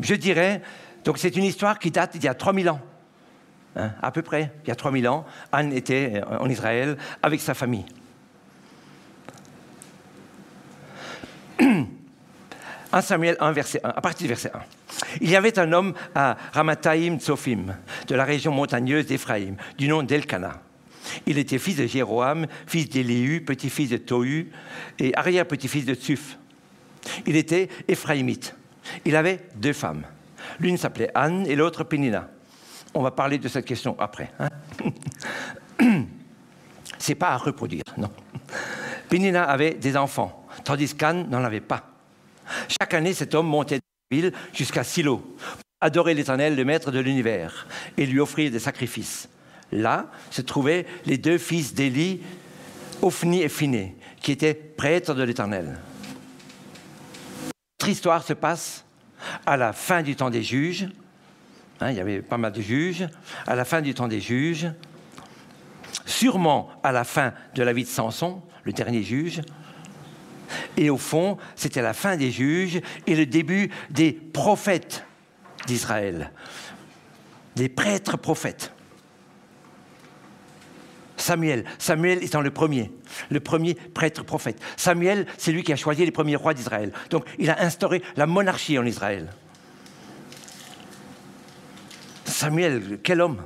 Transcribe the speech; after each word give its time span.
Je 0.00 0.14
dirais, 0.14 0.62
donc 1.04 1.18
c'est 1.18 1.34
une 1.34 1.44
histoire 1.44 1.80
qui 1.80 1.90
date 1.90 2.12
d'il 2.12 2.24
y 2.24 2.28
a 2.28 2.34
3000 2.34 2.70
ans, 2.70 2.80
hein, 3.74 3.90
à 4.00 4.12
peu 4.12 4.22
près, 4.22 4.52
il 4.64 4.68
y 4.68 4.70
a 4.70 4.76
3000 4.76 5.08
ans. 5.08 5.24
Anne 5.50 5.72
était 5.72 6.22
en 6.38 6.48
Israël 6.48 6.96
avec 7.22 7.40
sa 7.40 7.54
famille. 7.54 7.86
1 12.94 13.02
Samuel 13.02 13.36
1, 13.40 13.50
verset 13.50 13.80
1, 13.82 13.88
à 13.88 14.00
partir 14.00 14.22
du 14.24 14.28
verset 14.28 14.52
1. 14.54 14.60
Il 15.20 15.28
y 15.28 15.34
avait 15.34 15.58
un 15.58 15.72
homme 15.72 15.94
à 16.14 16.36
Ramathaïm 16.52 17.18
Tsophim, 17.18 17.74
de 18.06 18.14
la 18.14 18.24
région 18.24 18.52
montagneuse 18.52 19.06
d'Éphraïm, 19.06 19.56
du 19.76 19.88
nom 19.88 20.04
d'Elkana. 20.04 20.62
Il 21.26 21.38
était 21.38 21.58
fils 21.58 21.76
de 21.76 21.88
Jéroam, 21.88 22.46
fils 22.68 22.88
d'Élihu, 22.88 23.40
petit-fils 23.40 23.90
de 23.90 23.96
Tohu 23.96 24.52
et 25.00 25.12
arrière-petit-fils 25.16 25.84
de 25.84 25.94
Tsuf. 25.94 26.38
Il 27.26 27.34
était 27.34 27.68
éphraïmite. 27.88 28.54
Il 29.04 29.16
avait 29.16 29.40
deux 29.56 29.72
femmes. 29.72 30.04
L'une 30.60 30.76
s'appelait 30.76 31.10
Anne 31.16 31.46
et 31.48 31.56
l'autre 31.56 31.82
Pénina. 31.82 32.28
On 32.94 33.02
va 33.02 33.10
parler 33.10 33.38
de 33.38 33.48
cette 33.48 33.64
question 33.64 33.96
après. 33.98 34.30
Hein 34.38 34.48
C'est 36.98 37.16
pas 37.16 37.30
à 37.30 37.38
reproduire, 37.38 37.82
non. 37.96 38.10
Pénina 39.08 39.42
avait 39.42 39.74
des 39.74 39.96
enfants, 39.96 40.46
tandis 40.62 40.94
qu'Anne 40.94 41.28
n'en 41.28 41.42
avait 41.42 41.60
pas. 41.60 41.93
Chaque 42.68 42.94
année, 42.94 43.14
cet 43.14 43.34
homme 43.34 43.46
montait 43.46 43.78
de 43.78 44.16
ville 44.16 44.32
jusqu'à 44.52 44.84
Silo, 44.84 45.18
pour 45.18 45.36
adorer 45.80 46.14
l'Éternel, 46.14 46.56
le 46.56 46.64
maître 46.64 46.90
de 46.90 46.98
l'univers, 46.98 47.66
et 47.96 48.06
lui 48.06 48.20
offrir 48.20 48.50
des 48.50 48.58
sacrifices. 48.58 49.28
Là 49.72 50.10
se 50.30 50.42
trouvaient 50.42 50.86
les 51.06 51.18
deux 51.18 51.38
fils 51.38 51.74
d'Élie, 51.74 52.20
Ophni 53.02 53.42
et 53.42 53.48
Phiné, 53.48 53.96
qui 54.20 54.32
étaient 54.32 54.54
prêtres 54.54 55.14
de 55.14 55.22
l'Éternel. 55.22 55.78
Notre 57.80 57.88
histoire 57.88 58.22
se 58.22 58.32
passe 58.32 58.84
à 59.46 59.56
la 59.56 59.72
fin 59.72 60.02
du 60.02 60.16
temps 60.16 60.30
des 60.30 60.42
juges. 60.42 60.88
Hein, 61.80 61.90
il 61.90 61.96
y 61.96 62.00
avait 62.00 62.22
pas 62.22 62.38
mal 62.38 62.52
de 62.52 62.62
juges. 62.62 63.06
À 63.46 63.54
la 63.54 63.64
fin 63.64 63.82
du 63.82 63.94
temps 63.94 64.08
des 64.08 64.20
juges, 64.20 64.68
sûrement 66.06 66.70
à 66.82 66.92
la 66.92 67.04
fin 67.04 67.32
de 67.54 67.62
la 67.62 67.72
vie 67.72 67.84
de 67.84 67.88
Samson, 67.88 68.42
le 68.62 68.72
dernier 68.72 69.02
juge, 69.02 69.42
et 70.76 70.90
au 70.90 70.98
fond, 70.98 71.38
c'était 71.56 71.82
la 71.82 71.92
fin 71.94 72.16
des 72.16 72.30
juges 72.30 72.80
et 73.06 73.14
le 73.14 73.26
début 73.26 73.70
des 73.90 74.12
prophètes 74.12 75.04
d'Israël, 75.66 76.32
des 77.56 77.68
prêtres 77.68 78.16
prophètes. 78.16 78.72
Samuel, 81.16 81.64
Samuel 81.78 82.22
étant 82.22 82.42
le 82.42 82.50
premier, 82.50 82.90
le 83.30 83.40
premier 83.40 83.74
prêtre 83.74 84.24
prophète. 84.24 84.60
Samuel, 84.76 85.26
c'est 85.38 85.52
lui 85.52 85.62
qui 85.62 85.72
a 85.72 85.76
choisi 85.76 86.04
les 86.04 86.10
premiers 86.10 86.36
rois 86.36 86.52
d'Israël. 86.52 86.92
Donc 87.08 87.24
il 87.38 87.48
a 87.50 87.62
instauré 87.62 88.02
la 88.16 88.26
monarchie 88.26 88.78
en 88.78 88.84
Israël. 88.84 89.32
Samuel, 92.26 92.98
quel 93.02 93.20
homme? 93.20 93.42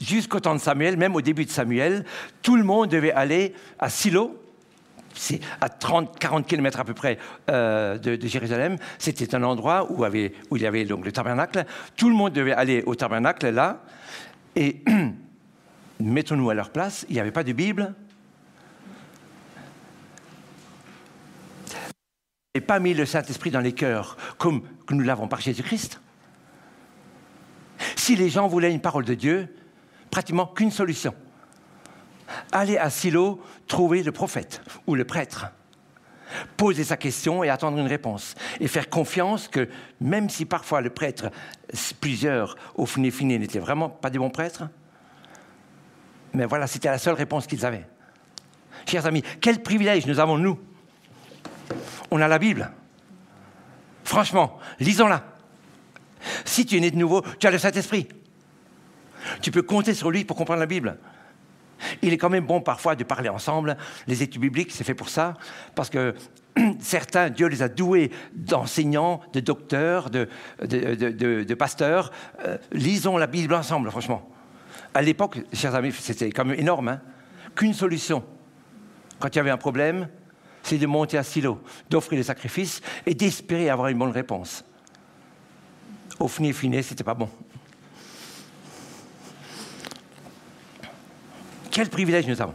Jusqu'au 0.00 0.40
temps 0.40 0.54
de 0.54 0.60
Samuel, 0.60 0.96
même 0.96 1.14
au 1.14 1.20
début 1.20 1.44
de 1.44 1.50
Samuel, 1.50 2.04
tout 2.42 2.56
le 2.56 2.64
monde 2.64 2.88
devait 2.90 3.12
aller 3.12 3.54
à 3.78 3.88
Silo, 3.88 4.40
c'est 5.14 5.40
à 5.60 5.68
30, 5.68 6.18
40 6.18 6.46
kilomètres 6.46 6.80
à 6.80 6.84
peu 6.84 6.94
près 6.94 7.18
euh, 7.50 7.98
de, 7.98 8.26
Jérusalem. 8.26 8.76
C'était 8.98 9.34
un 9.34 9.42
endroit 9.44 9.90
où, 9.90 10.04
il 10.04 10.62
y 10.62 10.66
avait 10.66 10.84
donc 10.84 11.04
le 11.04 11.12
tabernacle. 11.12 11.64
Tout 11.96 12.08
le 12.08 12.14
monde 12.14 12.32
devait 12.32 12.52
aller 12.52 12.82
au 12.84 12.94
tabernacle 12.94 13.48
là. 13.50 13.82
Et 14.56 14.82
mettons-nous 16.00 16.50
à 16.50 16.54
leur 16.54 16.70
place, 16.70 17.06
il 17.08 17.14
n'y 17.14 17.20
avait 17.20 17.30
pas 17.30 17.44
de 17.44 17.52
Bible. 17.52 17.94
Et 22.56 22.60
pas 22.60 22.78
mis 22.78 22.94
le 22.94 23.04
Saint-Esprit 23.04 23.50
dans 23.50 23.60
les 23.60 23.72
cœurs 23.72 24.16
comme 24.38 24.62
nous 24.90 25.00
l'avons 25.00 25.26
par 25.26 25.40
Jésus-Christ. 25.40 26.00
Si 28.04 28.16
les 28.16 28.28
gens 28.28 28.48
voulaient 28.48 28.70
une 28.70 28.82
parole 28.82 29.06
de 29.06 29.14
Dieu, 29.14 29.48
pratiquement 30.10 30.44
qu'une 30.44 30.70
solution. 30.70 31.14
Aller 32.52 32.76
à 32.76 32.90
Silo, 32.90 33.42
trouver 33.66 34.02
le 34.02 34.12
prophète 34.12 34.60
ou 34.86 34.94
le 34.94 35.06
prêtre, 35.06 35.46
poser 36.58 36.84
sa 36.84 36.98
question 36.98 37.42
et 37.42 37.48
attendre 37.48 37.78
une 37.78 37.86
réponse. 37.86 38.34
Et 38.60 38.68
faire 38.68 38.90
confiance 38.90 39.48
que 39.48 39.70
même 40.02 40.28
si 40.28 40.44
parfois 40.44 40.82
le 40.82 40.90
prêtre, 40.90 41.30
plusieurs 41.98 42.56
au 42.74 42.84
fini 42.84 43.10
fini 43.10 43.38
n'étaient 43.38 43.58
vraiment 43.58 43.88
pas 43.88 44.10
des 44.10 44.18
bons 44.18 44.28
prêtres, 44.28 44.64
mais 46.34 46.44
voilà, 46.44 46.66
c'était 46.66 46.90
la 46.90 46.98
seule 46.98 47.14
réponse 47.14 47.46
qu'ils 47.46 47.64
avaient. 47.64 47.86
Chers 48.86 49.06
amis, 49.06 49.22
quel 49.40 49.62
privilège 49.62 50.04
nous 50.04 50.20
avons, 50.20 50.36
nous 50.36 50.60
On 52.10 52.20
a 52.20 52.28
la 52.28 52.38
Bible. 52.38 52.70
Franchement, 54.04 54.58
lisons-la. 54.78 55.33
Si 56.44 56.66
tu 56.66 56.76
es 56.76 56.80
né 56.80 56.90
de 56.90 56.96
nouveau, 56.96 57.22
tu 57.38 57.46
as 57.46 57.50
le 57.50 57.58
Saint-Esprit. 57.58 58.08
Tu 59.40 59.50
peux 59.50 59.62
compter 59.62 59.94
sur 59.94 60.10
lui 60.10 60.24
pour 60.24 60.36
comprendre 60.36 60.60
la 60.60 60.66
Bible. 60.66 60.98
Il 62.02 62.12
est 62.12 62.18
quand 62.18 62.30
même 62.30 62.46
bon 62.46 62.60
parfois 62.60 62.94
de 62.94 63.04
parler 63.04 63.28
ensemble. 63.28 63.76
Les 64.06 64.22
études 64.22 64.40
bibliques, 64.40 64.72
c'est 64.72 64.84
fait 64.84 64.94
pour 64.94 65.08
ça, 65.08 65.34
parce 65.74 65.90
que 65.90 66.14
certains, 66.78 67.30
Dieu 67.30 67.46
les 67.46 67.62
a 67.62 67.68
doués 67.68 68.10
d'enseignants, 68.34 69.20
de 69.32 69.40
docteurs, 69.40 70.10
de, 70.10 71.54
pasteurs. 71.54 72.12
Euh, 72.44 72.58
lisons 72.72 73.16
la 73.16 73.26
Bible 73.26 73.54
ensemble, 73.54 73.90
franchement. 73.90 74.30
À 74.94 75.02
l'époque, 75.02 75.40
chers 75.52 75.74
amis, 75.74 75.92
c'était 75.92 76.30
quand 76.30 76.44
même 76.44 76.58
énorme. 76.58 76.88
Hein. 76.88 77.00
Qu'une 77.54 77.74
solution, 77.74 78.24
quand 79.18 79.28
il 79.34 79.36
y 79.36 79.40
avait 79.40 79.50
un 79.50 79.56
problème, 79.56 80.08
c'est 80.62 80.78
de 80.78 80.86
monter 80.86 81.18
à 81.18 81.22
Silo, 81.22 81.60
d'offrir 81.90 82.18
les 82.18 82.24
sacrifices 82.24 82.80
et 83.04 83.14
d'espérer 83.14 83.68
avoir 83.68 83.88
une 83.88 83.98
bonne 83.98 84.10
réponse 84.10 84.64
au 86.20 86.28
fini 86.28 86.52
fini, 86.52 86.82
c'était 86.82 87.04
pas 87.04 87.14
bon. 87.14 87.28
Quel 91.70 91.88
privilège 91.88 92.26
nous 92.26 92.40
avons. 92.40 92.54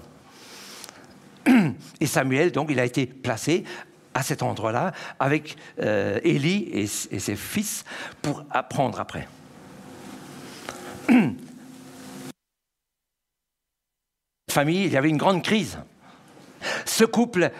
Et 1.99 2.05
Samuel, 2.05 2.51
donc, 2.51 2.69
il 2.71 2.79
a 2.79 2.85
été 2.85 3.05
placé 3.05 3.65
à 4.13 4.23
cet 4.23 4.43
endroit-là 4.43 4.93
avec 5.19 5.57
euh, 5.81 6.19
Élie 6.23 6.69
et, 6.73 6.87
ses 6.87 7.35
fils 7.35 7.83
pour 8.21 8.45
apprendre 8.49 8.99
après. 8.99 9.27
Famille, 14.49 14.85
il 14.85 14.91
y 14.91 14.97
avait 14.97 15.09
une 15.09 15.17
grande 15.17 15.43
crise. 15.43 15.79
Ce 16.85 17.03
couple 17.03 17.51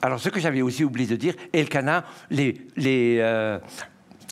alors, 0.00 0.20
ce 0.20 0.28
que 0.28 0.38
j'avais 0.38 0.62
aussi 0.62 0.84
oublié 0.84 1.08
de 1.08 1.16
dire, 1.16 1.34
Elkana, 1.52 2.04
les, 2.30 2.54
les, 2.76 3.18
euh, 3.18 3.58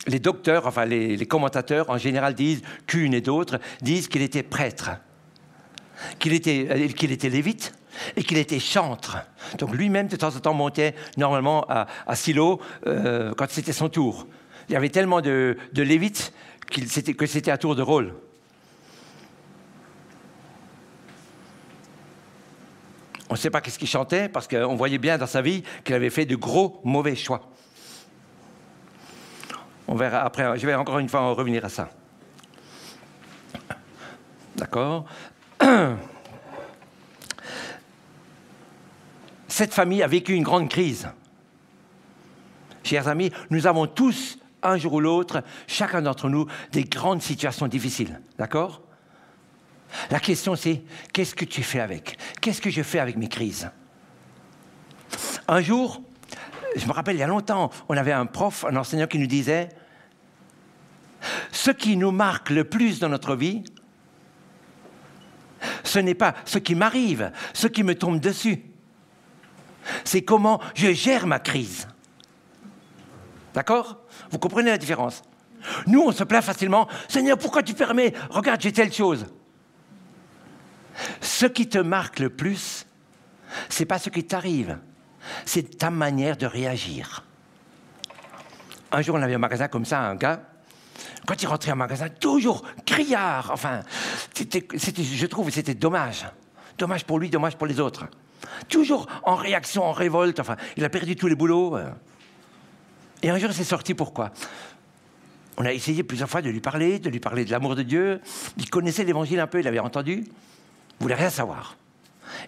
les 0.07 0.19
docteurs, 0.19 0.65
enfin 0.65 0.85
les, 0.85 1.25
commentateurs 1.25 1.89
en 1.89 1.97
général 1.97 2.33
disent, 2.33 2.61
qu'une 2.85 3.13
et 3.13 3.21
d'autres, 3.21 3.59
disent 3.81 4.07
qu'il 4.07 4.21
était 4.21 4.43
prêtre, 4.43 4.91
qu'il 6.19 6.33
était, 6.33 6.67
euh, 6.69 7.11
était 7.11 7.29
lévite 7.29 7.73
et 8.15 8.23
qu'il 8.23 8.37
était 8.37 8.59
chantre. 8.59 9.17
Donc 9.57 9.73
lui-même, 9.73 10.07
de 10.07 10.15
temps 10.15 10.35
en 10.35 10.39
temps, 10.39 10.53
montait 10.53 10.95
normalement 11.17 11.65
à, 11.67 12.15
Silo 12.15 12.61
euh, 12.85 13.33
quand 13.35 13.49
c'était 13.49 13.73
son 13.73 13.89
tour. 13.89 14.27
Il 14.69 14.73
y 14.73 14.75
avait 14.75 14.89
tellement 14.89 15.21
de, 15.21 15.57
lévites 15.73 16.33
que 16.69 17.25
c'était 17.25 17.51
à 17.51 17.57
tour 17.57 17.75
de 17.75 17.81
rôle. 17.81 18.13
On 23.29 23.33
ne 23.33 23.37
sait 23.37 23.49
pas 23.49 23.61
qu'est-ce 23.61 23.79
qu'il 23.79 23.87
chantait 23.87 24.29
parce 24.29 24.47
qu'on 24.47 24.75
voyait 24.75 24.97
bien 24.97 25.17
dans 25.17 25.27
sa 25.27 25.41
vie 25.41 25.63
qu'il 25.83 25.95
avait 25.95 26.09
fait 26.09 26.25
de 26.25 26.35
gros 26.35 26.81
mauvais 26.83 27.15
choix. 27.15 27.49
On 29.87 29.95
verra 29.95 30.21
après, 30.21 30.57
je 30.59 30.65
vais 30.65 30.75
encore 30.75 30.99
une 30.99 31.09
fois 31.09 31.31
revenir 31.31 31.63
à 31.65 31.69
ça. 31.69 31.89
D'accord 34.55 35.05
cette 39.47 39.73
famille 39.73 40.03
a 40.03 40.07
vécu 40.07 40.33
une 40.33 40.43
grande 40.43 40.69
crise. 40.69 41.09
Chers 42.83 43.07
amis, 43.07 43.31
nous 43.49 43.65
avons 43.65 43.87
tous, 43.87 44.37
un 44.61 44.77
jour 44.77 44.93
ou 44.93 44.99
l'autre, 44.99 45.43
chacun 45.65 46.01
d'entre 46.01 46.29
nous, 46.29 46.45
des 46.71 46.83
grandes 46.83 47.21
situations 47.21 47.67
difficiles. 47.67 48.21
D'accord? 48.37 48.81
La 50.11 50.19
question 50.19 50.55
c'est, 50.55 50.83
qu'est-ce 51.11 51.33
que 51.33 51.45
tu 51.45 51.63
fais 51.63 51.79
avec? 51.79 52.17
Qu'est-ce 52.39 52.61
que 52.61 52.69
je 52.69 52.83
fais 52.83 52.99
avec 52.99 53.17
mes 53.17 53.29
crises? 53.29 53.71
Un 55.47 55.61
jour, 55.61 56.01
je 56.77 56.87
me 56.87 56.91
rappelle 56.91 57.15
il 57.15 57.19
y 57.19 57.23
a 57.23 57.27
longtemps, 57.27 57.69
on 57.89 57.97
avait 57.97 58.11
un 58.11 58.25
prof, 58.25 58.65
un 58.65 58.75
enseignant 58.75 59.07
qui 59.07 59.19
nous 59.19 59.27
disait, 59.27 59.69
ce 61.51 61.71
qui 61.71 61.97
nous 61.97 62.11
marque 62.11 62.49
le 62.49 62.63
plus 62.63 62.99
dans 62.99 63.09
notre 63.09 63.35
vie, 63.35 63.63
ce 65.83 65.99
n'est 65.99 66.13
pas 66.13 66.35
ce 66.45 66.59
qui 66.59 66.75
m'arrive, 66.75 67.31
ce 67.53 67.67
qui 67.67 67.83
me 67.83 67.95
tombe 67.95 68.19
dessus. 68.19 68.63
C'est 70.03 70.21
comment 70.21 70.61
je 70.75 70.93
gère 70.93 71.27
ma 71.27 71.39
crise. 71.39 71.87
D'accord? 73.53 73.97
Vous 74.29 74.37
comprenez 74.37 74.69
la 74.69 74.77
différence? 74.77 75.23
Nous, 75.87 76.01
on 76.01 76.11
se 76.11 76.23
plaint 76.23 76.43
facilement. 76.43 76.87
Seigneur, 77.07 77.37
pourquoi 77.37 77.63
tu 77.63 77.73
permets? 77.73 78.13
Regarde, 78.29 78.61
j'ai 78.61 78.71
telle 78.71 78.93
chose. 78.93 79.25
Ce 81.21 81.45
qui 81.45 81.67
te 81.67 81.77
marque 81.77 82.19
le 82.19 82.29
plus, 82.29 82.85
c'est 83.69 83.85
pas 83.85 83.99
ce 83.99 84.09
qui 84.09 84.23
t'arrive, 84.23 84.77
c'est 85.45 85.77
ta 85.77 85.89
manière 85.89 86.37
de 86.37 86.45
réagir. 86.45 87.23
Un 88.91 89.01
jour, 89.01 89.15
on 89.15 89.21
avait 89.21 89.35
un 89.35 89.39
magasin 89.39 89.67
comme 89.67 89.85
ça, 89.85 89.99
un 89.99 90.15
gars, 90.15 90.41
quand 91.25 91.41
il 91.41 91.45
rentrait 91.47 91.71
en 91.71 91.75
magasin, 91.75 92.09
toujours 92.09 92.63
criard. 92.85 93.49
Enfin, 93.51 93.81
je 94.35 95.25
trouve 95.25 95.49
c'était 95.51 95.75
dommage. 95.75 96.25
Dommage 96.77 97.05
pour 97.05 97.19
lui, 97.19 97.29
dommage 97.29 97.57
pour 97.57 97.67
les 97.67 97.79
autres. 97.79 98.05
Toujours 98.69 99.07
en 99.23 99.35
réaction, 99.35 99.83
en 99.83 99.91
révolte. 99.91 100.39
Enfin, 100.39 100.55
il 100.77 100.85
a 100.85 100.89
perdu 100.89 101.15
tous 101.15 101.27
les 101.27 101.35
boulots. 101.35 101.77
Et 103.23 103.29
un 103.29 103.37
jour, 103.37 103.51
c'est 103.51 103.63
sorti 103.63 103.93
pourquoi? 103.93 104.31
On 105.57 105.65
a 105.65 105.73
essayé 105.73 106.03
plusieurs 106.03 106.29
fois 106.29 106.41
de 106.41 106.49
lui 106.49 106.61
parler, 106.61 106.99
de 106.99 107.09
lui 107.09 107.19
parler 107.19 107.43
de 107.43 107.51
l'amour 107.51 107.75
de 107.75 107.81
Dieu. 107.81 108.21
Il 108.57 108.69
connaissait 108.69 109.03
l'évangile 109.03 109.39
un 109.39 109.47
peu, 109.47 109.59
il 109.59 109.67
avait 109.67 109.79
entendu. 109.79 110.23
Il 110.23 111.03
voulait 111.03 111.15
rien 111.15 111.31
savoir. 111.31 111.75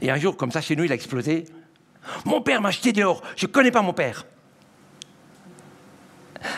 Et 0.01 0.11
un 0.11 0.17
jour, 0.17 0.37
comme 0.37 0.51
ça, 0.51 0.61
chez 0.61 0.75
nous, 0.75 0.83
il 0.83 0.91
a 0.91 0.95
explosé. 0.95 1.45
Mon 2.25 2.41
père 2.41 2.61
m'a 2.61 2.71
jeté 2.71 2.93
dehors. 2.93 3.21
Je 3.35 3.45
ne 3.45 3.51
connais 3.51 3.71
pas 3.71 3.81
mon 3.81 3.93
père. 3.93 4.25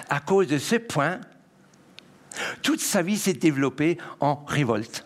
À 0.10 0.20
cause 0.20 0.48
de 0.48 0.58
ce 0.58 0.76
point, 0.76 1.20
toute 2.62 2.82
sa 2.82 3.02
vie 3.02 3.18
s'est 3.18 3.34
développée 3.34 3.98
en 4.20 4.44
révolte. 4.46 5.06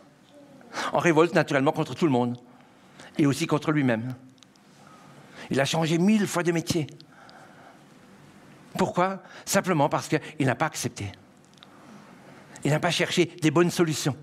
En 0.92 1.00
révolte 1.00 1.34
naturellement 1.34 1.72
contre 1.72 1.96
tout 1.96 2.06
le 2.06 2.12
monde 2.12 2.38
et 3.18 3.26
aussi 3.26 3.48
contre 3.48 3.72
lui-même. 3.72 4.14
Il 5.50 5.60
a 5.60 5.66
changé 5.66 5.98
mille 5.98 6.28
fois 6.28 6.44
de 6.44 6.52
métier. 6.52 6.88
Pourquoi? 8.78 9.22
Simplement 9.46 9.90
parce 9.90 10.08
qu'il 10.08 10.46
n'a 10.46 10.56
pas 10.56 10.66
accepté. 10.66 11.12
Il 12.64 12.72
n'a 12.72 12.80
pas 12.80 12.92
cherché 12.92 13.26
des 13.42 13.52
bonnes 13.52 13.72
solutions. 13.72 14.18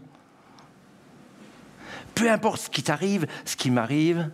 Peu 2.15 2.31
importe 2.31 2.63
ce 2.63 2.71
qui 2.71 2.83
t'arrive, 2.83 3.27
ce 3.45 3.57
qui 3.57 3.71
m'arrive, 3.71 4.31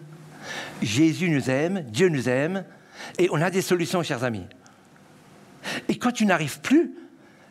Jésus 0.82 1.28
nous 1.28 1.50
aime, 1.50 1.82
Dieu 1.82 2.08
nous 2.08 2.28
aime, 2.28 2.64
et 3.18 3.28
on 3.30 3.40
a 3.40 3.50
des 3.50 3.62
solutions, 3.62 4.02
chers 4.02 4.24
amis. 4.24 4.46
Et 5.88 5.98
quand 5.98 6.12
tu 6.12 6.26
n'arrives 6.26 6.60
plus, 6.60 6.94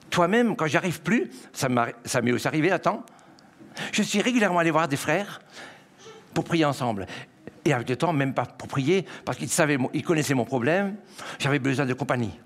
toi-même, 0.10 0.56
quand 0.56 0.68
j'arrive 0.68 1.02
plus, 1.02 1.30
ça 1.54 1.70
m'est 1.70 2.32
aussi 2.32 2.48
arrivé 2.48 2.72
à 2.72 2.80
temps, 2.80 3.06
je 3.92 4.02
suis 4.02 4.22
régulièrement 4.22 4.60
allé 4.60 4.72
voir 4.72 4.88
des 4.88 4.98
frères 4.98 5.42
pour 6.34 6.44
prier 6.44 6.66
ensemble. 6.66 7.06
Et 7.66 7.74
avec 7.74 7.90
le 7.90 7.96
temps, 7.96 8.14
même 8.14 8.34
pas 8.34 8.46
pour 8.46 8.68
prier, 8.68 9.06
parce 9.26 9.38
qu'ils 9.38 10.04
connaissaient 10.04 10.34
mon 10.34 10.46
problème, 10.46 10.96
j'avais 11.40 11.60
besoin 11.60 11.86
de 11.86 11.94
compagnie. 11.94 12.40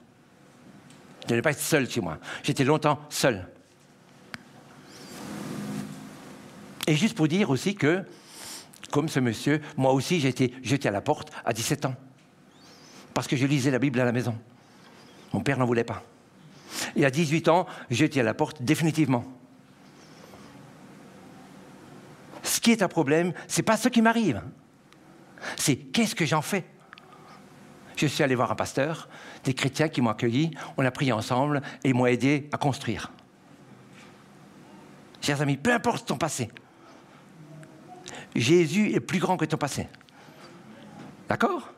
Je 1.30 1.36
ne 1.36 1.42
pas 1.42 1.52
être 1.52 1.60
seul 1.60 1.90
chez 1.90 2.02
moi. 2.02 2.18
J'étais 2.44 2.64
longtemps 2.64 3.00
seul. 3.10 3.48
Et 6.88 6.96
juste 6.96 7.16
pour 7.16 7.28
dire 7.28 7.52
aussi 7.52 7.76
que, 7.76 8.04
comme 8.92 9.10
ce 9.10 9.20
monsieur, 9.20 9.62
moi 9.78 9.94
aussi 9.94 10.20
j'ai 10.20 10.30
été 10.30 10.54
jeté 10.62 10.88
à 10.88 10.92
la 10.92 11.02
porte 11.02 11.32
à 11.44 11.54
17 11.54 11.86
ans. 11.86 11.96
Parce 13.14 13.28
que 13.28 13.36
je 13.36 13.46
lisais 13.46 13.72
la 13.72 13.80
Bible 13.80 14.00
à 14.00 14.06
la 14.06 14.12
maison. 14.12 14.38
Mon 15.34 15.42
père 15.42 15.58
n'en 15.58 15.66
voulait 15.66 15.84
pas. 15.84 16.04
Et 16.96 17.06
à 17.06 17.10
18 17.10 17.48
ans, 17.48 17.66
j'étais 17.90 18.20
à 18.20 18.24
la 18.24 18.34
porte 18.34 18.62
définitivement. 18.62 19.26
Ce 22.44 22.60
qui 22.60 22.72
est 22.72 22.82
un 22.82 22.88
problème, 22.88 23.34
ce 23.48 23.58
n'est 23.58 23.64
pas 23.64 23.78
ce 23.78 23.90
qui 23.90 24.02
m'arrive. 24.02 24.42
C'est 25.58 25.76
qu'est-ce 25.76 26.16
que 26.16 26.26
j'en 26.26 26.42
fais? 26.42 26.66
Je 27.96 28.08
suis 28.08 28.24
allé 28.24 28.36
voir 28.36 28.52
un 28.52 28.56
pasteur, 28.56 29.10
des 29.44 29.54
chrétiens 29.54 29.90
qui 29.90 30.02
m'ont 30.02 30.10
accueilli, 30.10 30.52
on 30.78 30.86
a 30.86 30.92
prié 30.92 31.12
ensemble 31.12 31.62
et 31.84 31.94
m'ont 31.94 32.06
aidé 32.06 32.50
à 32.52 32.58
construire. 32.58 33.12
Chers 35.22 35.42
amis, 35.42 35.58
peu 35.58 35.72
importe 35.72 36.08
ton 36.08 36.18
passé, 36.18 36.50
Jésus 38.36 38.94
est 38.94 39.00
plus 39.00 39.20
grand 39.20 39.38
que 39.38 39.46
ton 39.46 39.58
passé. 39.58 39.88
D'accord? 41.28 41.74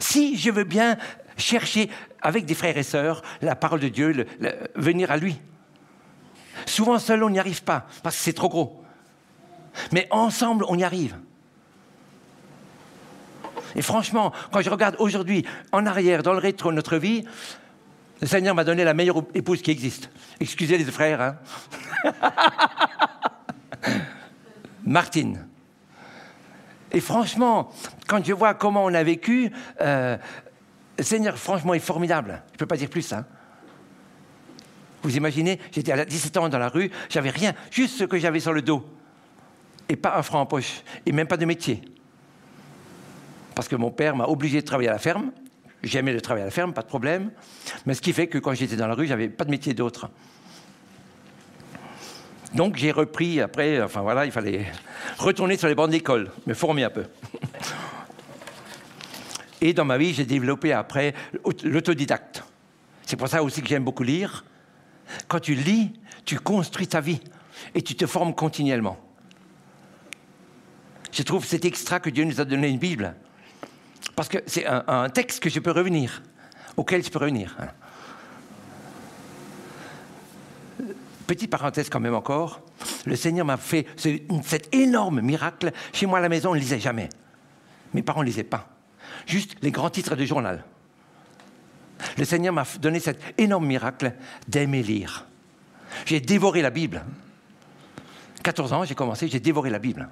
Si 0.00 0.36
je 0.36 0.50
veux 0.50 0.64
bien 0.64 0.96
chercher 1.36 1.90
avec 2.22 2.46
des 2.46 2.54
frères 2.54 2.76
et 2.76 2.82
sœurs 2.82 3.22
la 3.42 3.56
parole 3.56 3.80
de 3.80 3.88
Dieu, 3.88 4.26
venir 4.74 5.10
à 5.10 5.16
lui. 5.16 5.40
Souvent 6.66 6.98
seul, 6.98 7.22
on 7.22 7.30
n'y 7.30 7.38
arrive 7.38 7.62
pas, 7.62 7.86
parce 8.02 8.16
que 8.16 8.22
c'est 8.22 8.32
trop 8.32 8.48
gros. 8.48 8.82
Mais 9.92 10.06
ensemble, 10.10 10.64
on 10.68 10.78
y 10.78 10.84
arrive. 10.84 11.16
Et 13.76 13.82
franchement, 13.82 14.32
quand 14.52 14.60
je 14.60 14.70
regarde 14.70 14.96
aujourd'hui 14.98 15.44
en 15.72 15.84
arrière, 15.86 16.22
dans 16.22 16.32
le 16.32 16.38
rétro 16.38 16.70
de 16.70 16.76
notre 16.76 16.96
vie, 16.96 17.24
le 18.20 18.26
Seigneur 18.26 18.54
m'a 18.54 18.64
donné 18.64 18.84
la 18.84 18.94
meilleure 18.94 19.24
épouse 19.34 19.60
qui 19.62 19.70
existe. 19.70 20.10
Excusez 20.40 20.78
les 20.78 20.84
frères. 20.84 21.20
Hein. 21.20 21.36
Martine. 24.84 25.46
Et 26.94 27.00
franchement, 27.00 27.70
quand 28.06 28.24
je 28.24 28.32
vois 28.32 28.54
comment 28.54 28.84
on 28.84 28.94
a 28.94 29.02
vécu, 29.02 29.50
euh, 29.80 30.16
Seigneur, 31.00 31.36
franchement, 31.36 31.74
est 31.74 31.80
formidable. 31.80 32.42
Je 32.50 32.54
ne 32.54 32.58
peux 32.58 32.66
pas 32.66 32.76
dire 32.76 32.88
plus. 32.88 33.12
Hein. 33.12 33.26
Vous 35.02 35.16
imaginez, 35.16 35.60
j'étais 35.72 35.92
à 35.92 36.04
17 36.04 36.36
ans 36.36 36.48
dans 36.48 36.58
la 36.58 36.68
rue, 36.68 36.90
j'avais 37.10 37.30
rien, 37.30 37.52
juste 37.70 37.98
ce 37.98 38.04
que 38.04 38.16
j'avais 38.16 38.40
sur 38.40 38.52
le 38.52 38.62
dos. 38.62 38.86
Et 39.88 39.96
pas 39.96 40.16
un 40.16 40.22
franc 40.22 40.40
en 40.40 40.46
poche, 40.46 40.82
et 41.04 41.12
même 41.12 41.26
pas 41.26 41.36
de 41.36 41.44
métier. 41.44 41.82
Parce 43.54 43.68
que 43.68 43.76
mon 43.76 43.90
père 43.90 44.16
m'a 44.16 44.26
obligé 44.26 44.60
de 44.60 44.66
travailler 44.66 44.88
à 44.88 44.92
la 44.92 44.98
ferme. 44.98 45.32
J'aimais 45.82 46.12
le 46.12 46.20
travail 46.20 46.42
à 46.42 46.46
la 46.46 46.50
ferme, 46.50 46.72
pas 46.72 46.82
de 46.82 46.86
problème. 46.86 47.32
Mais 47.84 47.94
ce 47.94 48.00
qui 48.00 48.12
fait 48.12 48.28
que 48.28 48.38
quand 48.38 48.54
j'étais 48.54 48.76
dans 48.76 48.86
la 48.86 48.94
rue, 48.94 49.06
j'avais 49.06 49.28
pas 49.28 49.44
de 49.44 49.50
métier 49.50 49.74
d'autre. 49.74 50.10
Donc 52.54 52.76
j'ai 52.76 52.92
repris 52.92 53.40
après, 53.40 53.82
enfin 53.82 54.02
voilà, 54.02 54.26
il 54.26 54.32
fallait 54.32 54.66
retourner 55.18 55.56
sur 55.56 55.68
les 55.68 55.74
bancs 55.74 55.90
d'école, 55.90 56.30
me 56.46 56.54
former 56.54 56.84
un 56.84 56.90
peu. 56.90 57.04
Et 59.60 59.72
dans 59.72 59.84
ma 59.84 59.98
vie, 59.98 60.14
j'ai 60.14 60.24
développé 60.24 60.72
après 60.72 61.14
l'autodidacte. 61.64 62.44
C'est 63.06 63.16
pour 63.16 63.28
ça 63.28 63.42
aussi 63.42 63.60
que 63.60 63.68
j'aime 63.68 63.84
beaucoup 63.84 64.02
lire. 64.02 64.44
Quand 65.26 65.40
tu 65.40 65.54
lis, 65.54 65.92
tu 66.24 66.38
construis 66.38 66.86
ta 66.86 67.00
vie 67.00 67.20
et 67.74 67.82
tu 67.82 67.94
te 67.94 68.06
formes 68.06 68.34
continuellement. 68.34 68.98
Je 71.12 71.22
trouve 71.22 71.44
cet 71.44 71.64
extra 71.64 72.00
que 72.00 72.10
Dieu 72.10 72.24
nous 72.24 72.40
a 72.40 72.44
donné 72.44 72.68
une 72.68 72.78
Bible. 72.78 73.14
Parce 74.16 74.28
que 74.28 74.38
c'est 74.46 74.66
un, 74.66 75.08
texte 75.08 75.42
que 75.42 75.50
je 75.50 75.60
peux 75.60 75.70
revenir, 75.70 76.22
auquel 76.76 77.04
je 77.04 77.10
peux 77.10 77.18
revenir. 77.18 77.56
Petite 81.26 81.50
parenthèse 81.50 81.88
quand 81.88 82.00
même 82.00 82.14
encore, 82.14 82.60
le 83.06 83.16
Seigneur 83.16 83.46
m'a 83.46 83.56
fait 83.56 83.86
cet 83.96 84.74
énorme 84.74 85.20
miracle. 85.20 85.72
Chez 85.92 86.06
moi 86.06 86.18
à 86.18 86.22
la 86.22 86.28
maison, 86.28 86.50
on 86.50 86.54
ne 86.54 86.60
lisait 86.60 86.80
jamais. 86.80 87.08
Mes 87.94 88.02
parents 88.02 88.20
ne 88.20 88.26
lisaient 88.26 88.44
pas 88.44 88.74
juste 89.26 89.56
les 89.62 89.70
grands 89.70 89.90
titres 89.90 90.16
du 90.16 90.26
journal. 90.26 90.64
Le 92.16 92.24
Seigneur 92.24 92.52
m'a 92.52 92.66
donné 92.80 93.00
cet 93.00 93.18
énorme 93.38 93.66
miracle 93.66 94.14
d'aimer 94.48 94.82
lire. 94.82 95.26
J'ai 96.06 96.20
dévoré 96.20 96.60
la 96.60 96.70
Bible. 96.70 97.04
14 98.42 98.72
ans, 98.72 98.84
j'ai 98.84 98.94
commencé, 98.94 99.28
j'ai 99.28 99.40
dévoré 99.40 99.70
la 99.70 99.78
Bible. 99.78 100.08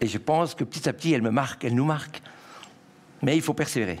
Et 0.00 0.06
je 0.06 0.18
pense 0.18 0.54
que 0.54 0.64
petit 0.64 0.88
à 0.88 0.92
petit, 0.92 1.12
elle 1.12 1.22
me 1.22 1.30
marque, 1.30 1.64
elle 1.64 1.74
nous 1.74 1.84
marque. 1.84 2.20
Mais 3.22 3.36
il 3.36 3.42
faut 3.42 3.54
persévérer. 3.54 4.00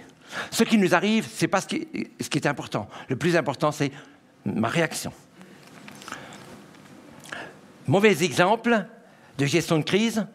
Ce 0.50 0.64
qui 0.64 0.76
nous 0.76 0.94
arrive, 0.94 1.26
ce 1.26 1.44
n'est 1.44 1.48
pas 1.48 1.60
ce 1.60 1.68
qui, 1.68 1.86
ce 2.20 2.28
qui 2.28 2.38
est 2.38 2.46
important. 2.46 2.88
Le 3.08 3.16
plus 3.16 3.36
important, 3.36 3.70
c'est 3.70 3.92
ma 4.44 4.68
réaction. 4.68 5.12
Mauvais 7.86 8.22
exemple 8.24 8.86
de 9.38 9.46
gestion 9.46 9.78
de 9.78 9.84
crise, 9.84 10.26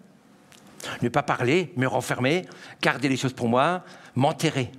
ne 1.01 1.09
pas 1.09 1.23
parler, 1.23 1.73
me 1.77 1.87
renfermer, 1.87 2.45
garder 2.81 3.09
les 3.09 3.17
choses 3.17 3.33
pour 3.33 3.49
moi, 3.49 3.83
m'enterrer. 4.15 4.71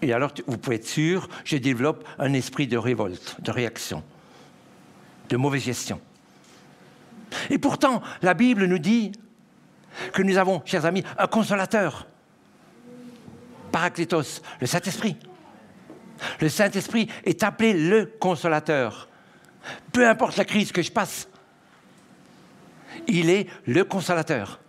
Et 0.00 0.12
alors, 0.12 0.32
vous 0.46 0.58
pouvez 0.58 0.76
être 0.76 0.86
sûr, 0.86 1.28
je 1.44 1.56
développe 1.56 2.06
un 2.18 2.32
esprit 2.32 2.66
de 2.66 2.76
révolte, 2.76 3.36
de 3.40 3.50
réaction, 3.50 4.04
de 5.28 5.36
mauvaise 5.36 5.62
gestion. 5.62 6.00
Et 7.50 7.58
pourtant, 7.58 8.00
la 8.22 8.34
Bible 8.34 8.66
nous 8.66 8.78
dit 8.78 9.12
que 10.12 10.22
nous 10.22 10.36
avons, 10.36 10.62
chers 10.64 10.86
amis, 10.86 11.02
un 11.18 11.26
consolateur. 11.26 12.06
Paraclétos, 13.72 14.40
le 14.60 14.66
Saint-Esprit. 14.66 15.16
Le 16.40 16.48
Saint-Esprit 16.48 17.08
est 17.24 17.42
appelé 17.42 17.74
le 17.74 18.06
consolateur. 18.06 19.08
Peu 19.92 20.08
importe 20.08 20.36
la 20.36 20.44
crise 20.44 20.72
que 20.72 20.82
je 20.82 20.90
passe, 20.90 21.28
il 23.06 23.30
est 23.30 23.46
le 23.66 23.84
consolateur. 23.84 24.60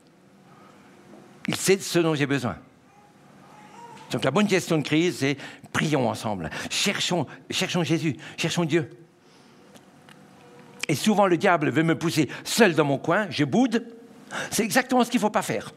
Il 1.48 1.56
sait 1.56 1.80
ce 1.80 2.00
dont 2.00 2.16
j'ai 2.16 2.26
besoin. 2.26 2.58
Donc 4.12 4.24
la 4.24 4.32
bonne 4.32 4.50
gestion 4.50 4.78
de 4.78 4.84
crise, 4.84 5.20
c'est 5.20 5.38
prions 5.72 6.10
ensemble, 6.10 6.50
cherchons, 6.70 7.28
cherchons 7.50 7.84
Jésus, 7.84 8.18
cherchons 8.38 8.66
Dieu. 8.66 8.90
Et 10.88 10.96
souvent 10.96 11.28
le 11.28 11.38
diable 11.38 11.70
veut 11.70 11.84
me 11.84 11.98
pousser 11.98 12.28
seul 12.44 12.74
dans 12.74 12.86
mon 12.86 12.98
coin, 12.98 13.28
je 13.30 13.44
boude. 13.44 13.86
C'est 14.50 14.64
exactement 14.64 15.04
ce 15.04 15.12
qu'il 15.12 15.20
ne 15.20 15.22
faut 15.22 15.30
pas 15.30 15.44
faire. 15.44 15.72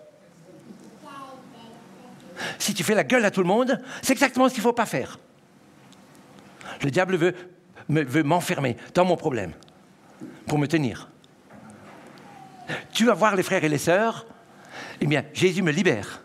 Si 2.59 2.75
tu 2.75 2.83
fais 2.83 2.95
la 2.95 3.05
gueule 3.05 3.25
à 3.25 3.31
tout 3.31 3.43
le 3.43 3.47
monde, 3.47 3.81
c'est 4.01 4.13
exactement 4.13 4.49
ce 4.49 4.55
qu'il 4.55 4.63
ne 4.63 4.69
faut 4.69 4.73
pas 4.73 4.87
faire. 4.87 5.19
Le 6.83 6.91
diable 6.91 7.17
veut, 7.17 8.23
m'enfermer 8.23 8.77
dans 8.95 9.05
mon 9.05 9.17
problème 9.17 9.53
pour 10.47 10.59
me 10.59 10.67
tenir. 10.67 11.11
Tu 12.93 13.05
vas 13.05 13.15
voir 13.15 13.37
les 13.37 13.43
frères 13.43 13.65
et 13.65 13.69
les 13.69 13.79
sœurs, 13.79 14.27
eh 15.01 15.07
bien, 15.07 15.25
Jésus 15.33 15.63
me 15.63 15.73
libère. 15.73 16.23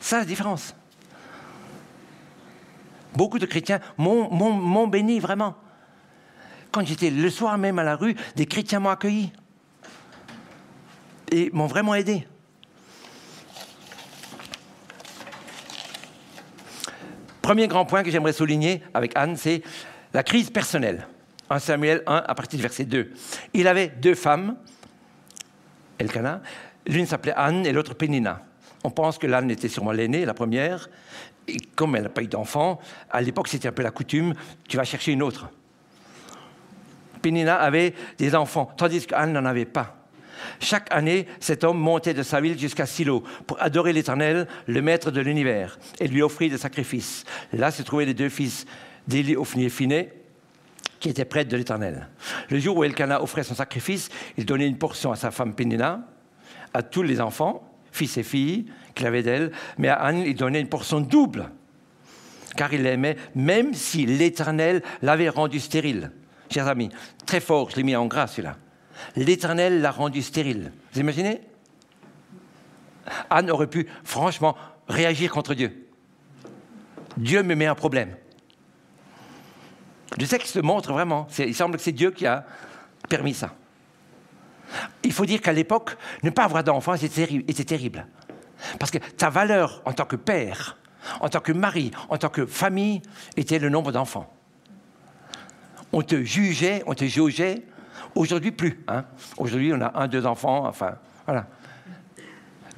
Ça, 0.00 0.18
la 0.18 0.24
différence. 0.24 0.74
Beaucoup 3.14 3.38
de 3.38 3.46
chrétiens 3.46 3.80
m'ont 3.98 4.86
béni 4.88 5.20
vraiment. 5.20 5.54
Quand 6.70 6.84
j'étais 6.84 7.10
le 7.10 7.30
soir 7.30 7.58
même 7.58 7.78
à 7.78 7.84
la 7.84 7.96
rue, 7.96 8.16
des 8.34 8.46
chrétiens 8.46 8.80
m'ont 8.80 8.90
accueilli 8.90 9.32
et 11.30 11.50
m'ont 11.52 11.66
vraiment 11.66 11.94
aidé. 11.94 12.26
Premier 17.42 17.66
grand 17.66 17.84
point 17.84 18.04
que 18.04 18.10
j'aimerais 18.10 18.32
souligner 18.32 18.82
avec 18.94 19.12
Anne, 19.16 19.36
c'est 19.36 19.62
la 20.14 20.22
crise 20.22 20.50
personnelle. 20.50 21.06
1 21.50 21.58
Samuel 21.58 22.02
1 22.06 22.24
à 22.26 22.34
partir 22.34 22.56
du 22.56 22.62
verset 22.62 22.84
2. 22.84 23.12
Il 23.52 23.66
avait 23.66 23.88
deux 23.88 24.14
femmes, 24.14 24.56
Elkanah, 25.98 26.40
l'une 26.86 27.04
s'appelait 27.04 27.34
Anne 27.36 27.66
et 27.66 27.72
l'autre 27.72 27.94
Pénina. 27.94 28.42
On 28.84 28.90
pense 28.90 29.18
que 29.18 29.26
l'Anne 29.26 29.50
était 29.50 29.68
sûrement 29.68 29.92
l'aînée, 29.92 30.24
la 30.24 30.34
première, 30.34 30.88
et 31.48 31.58
comme 31.74 31.96
elle 31.96 32.04
n'a 32.04 32.08
pas 32.08 32.22
eu 32.22 32.28
d'enfant, 32.28 32.80
à 33.10 33.20
l'époque 33.20 33.48
c'était 33.48 33.68
un 33.68 33.72
peu 33.72 33.82
la 33.82 33.90
coutume, 33.90 34.34
tu 34.68 34.76
vas 34.76 34.84
chercher 34.84 35.12
une 35.12 35.22
autre. 35.22 35.50
Pénina 37.20 37.56
avait 37.56 37.94
des 38.18 38.34
enfants, 38.34 38.72
tandis 38.76 39.06
qu'Anne 39.06 39.32
n'en 39.32 39.44
avait 39.44 39.64
pas. 39.64 40.01
Chaque 40.60 40.92
année, 40.92 41.26
cet 41.40 41.64
homme 41.64 41.78
montait 41.78 42.14
de 42.14 42.22
sa 42.22 42.40
ville 42.40 42.58
jusqu'à 42.58 42.86
Silo 42.86 43.22
pour 43.46 43.60
adorer 43.62 43.92
l'Éternel, 43.92 44.46
le 44.66 44.82
maître 44.82 45.10
de 45.10 45.20
l'univers, 45.20 45.78
et 46.00 46.08
lui 46.08 46.22
offrir 46.22 46.50
des 46.50 46.58
sacrifices. 46.58 47.24
Là 47.52 47.70
se 47.70 47.82
trouvaient 47.82 48.04
les 48.04 48.14
deux 48.14 48.28
fils 48.28 48.66
d'Élie 49.06 49.36
Ophni 49.36 49.66
et 49.66 50.12
qui 51.00 51.08
étaient 51.08 51.24
prêtres 51.24 51.50
de 51.50 51.56
l'Éternel. 51.56 52.08
Le 52.48 52.58
jour 52.60 52.76
où 52.76 52.84
Elkanah 52.84 53.22
offrait 53.22 53.42
son 53.42 53.54
sacrifice, 53.54 54.08
il 54.36 54.46
donnait 54.46 54.68
une 54.68 54.78
portion 54.78 55.10
à 55.10 55.16
sa 55.16 55.30
femme 55.32 55.54
Pénina, 55.54 56.06
à 56.72 56.82
tous 56.82 57.02
les 57.02 57.20
enfants, 57.20 57.68
fils 57.90 58.16
et 58.16 58.22
filles, 58.22 58.66
qu'il 58.94 59.06
avait 59.06 59.22
d'elle, 59.22 59.50
mais 59.78 59.88
à 59.88 59.96
Anne, 59.96 60.22
il 60.24 60.36
donnait 60.36 60.60
une 60.60 60.68
portion 60.68 61.00
double, 61.00 61.50
car 62.56 62.72
il 62.72 62.82
l'aimait, 62.82 63.16
même 63.34 63.74
si 63.74 64.06
l'Éternel 64.06 64.82
l'avait 65.02 65.28
rendu 65.28 65.58
stérile. 65.58 66.12
Chers 66.50 66.68
amis, 66.68 66.90
très 67.26 67.40
fort, 67.40 67.70
je 67.70 67.76
l'ai 67.76 67.82
mis 67.82 67.96
en 67.96 68.06
gras 68.06 68.28
celui-là 68.28 68.56
l'Éternel 69.16 69.80
l'a 69.80 69.90
rendu 69.90 70.22
stérile. 70.22 70.72
Vous 70.92 71.00
imaginez? 71.00 71.40
Anne 73.30 73.50
aurait 73.50 73.66
pu, 73.66 73.86
franchement, 74.04 74.56
réagir 74.88 75.30
contre 75.30 75.54
Dieu. 75.54 75.88
Dieu 77.16 77.42
me 77.42 77.54
met 77.54 77.66
un 77.66 77.74
problème. 77.74 78.16
Le 80.18 80.26
texte 80.26 80.62
montre 80.62 80.92
vraiment, 80.92 81.26
il 81.38 81.54
semble 81.54 81.76
que 81.76 81.82
c'est 81.82 81.92
Dieu 81.92 82.10
qui 82.10 82.26
a 82.26 82.44
permis 83.08 83.34
ça. 83.34 83.54
Il 85.02 85.12
faut 85.12 85.26
dire 85.26 85.40
qu'à 85.40 85.52
l'époque, 85.52 85.96
ne 86.22 86.30
pas 86.30 86.44
avoir 86.44 86.64
d'enfants 86.64 86.94
était 86.94 87.64
terrible. 87.64 88.06
Parce 88.78 88.90
que 88.90 88.98
ta 88.98 89.30
valeur 89.30 89.82
en 89.84 89.92
tant 89.92 90.04
que 90.04 90.16
père, 90.16 90.78
en 91.20 91.28
tant 91.28 91.40
que 91.40 91.52
mari, 91.52 91.90
en 92.08 92.16
tant 92.16 92.28
que 92.28 92.46
famille, 92.46 93.02
était 93.36 93.58
le 93.58 93.68
nombre 93.68 93.92
d'enfants. 93.92 94.32
On 95.92 96.02
te 96.02 96.22
jugeait, 96.22 96.82
on 96.86 96.94
te 96.94 97.04
jaugeait 97.04 97.64
Aujourd'hui, 98.14 98.52
plus. 98.52 98.82
Hein. 98.88 99.04
Aujourd'hui, 99.36 99.72
on 99.72 99.80
a 99.80 99.92
un, 99.98 100.08
deux 100.08 100.26
enfants, 100.26 100.66
enfin, 100.66 100.96
voilà. 101.26 101.46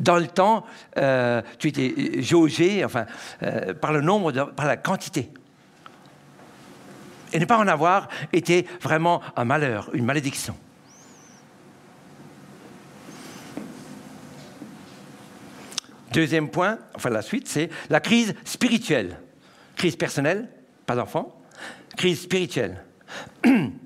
Dans 0.00 0.16
le 0.16 0.26
temps, 0.26 0.64
euh, 0.98 1.40
tu 1.58 1.68
étais 1.68 2.20
jaugé 2.22 2.84
enfin, 2.84 3.06
euh, 3.42 3.74
par 3.74 3.92
le 3.92 4.00
nombre, 4.00 4.32
par 4.32 4.66
la 4.66 4.76
quantité. 4.76 5.30
Et 7.32 7.38
ne 7.38 7.44
pas 7.44 7.58
en 7.58 7.68
avoir 7.68 8.08
était 8.32 8.66
vraiment 8.80 9.22
un 9.36 9.44
malheur, 9.44 9.90
une 9.92 10.04
malédiction. 10.04 10.56
Deuxième 16.12 16.48
point, 16.48 16.78
enfin 16.94 17.10
la 17.10 17.22
suite, 17.22 17.48
c'est 17.48 17.70
la 17.90 17.98
crise 17.98 18.34
spirituelle. 18.44 19.18
Crise 19.74 19.96
personnelle, 19.96 20.48
pas 20.86 20.94
d'enfant. 20.94 21.40
Crise 21.96 22.22
spirituelle. 22.22 22.84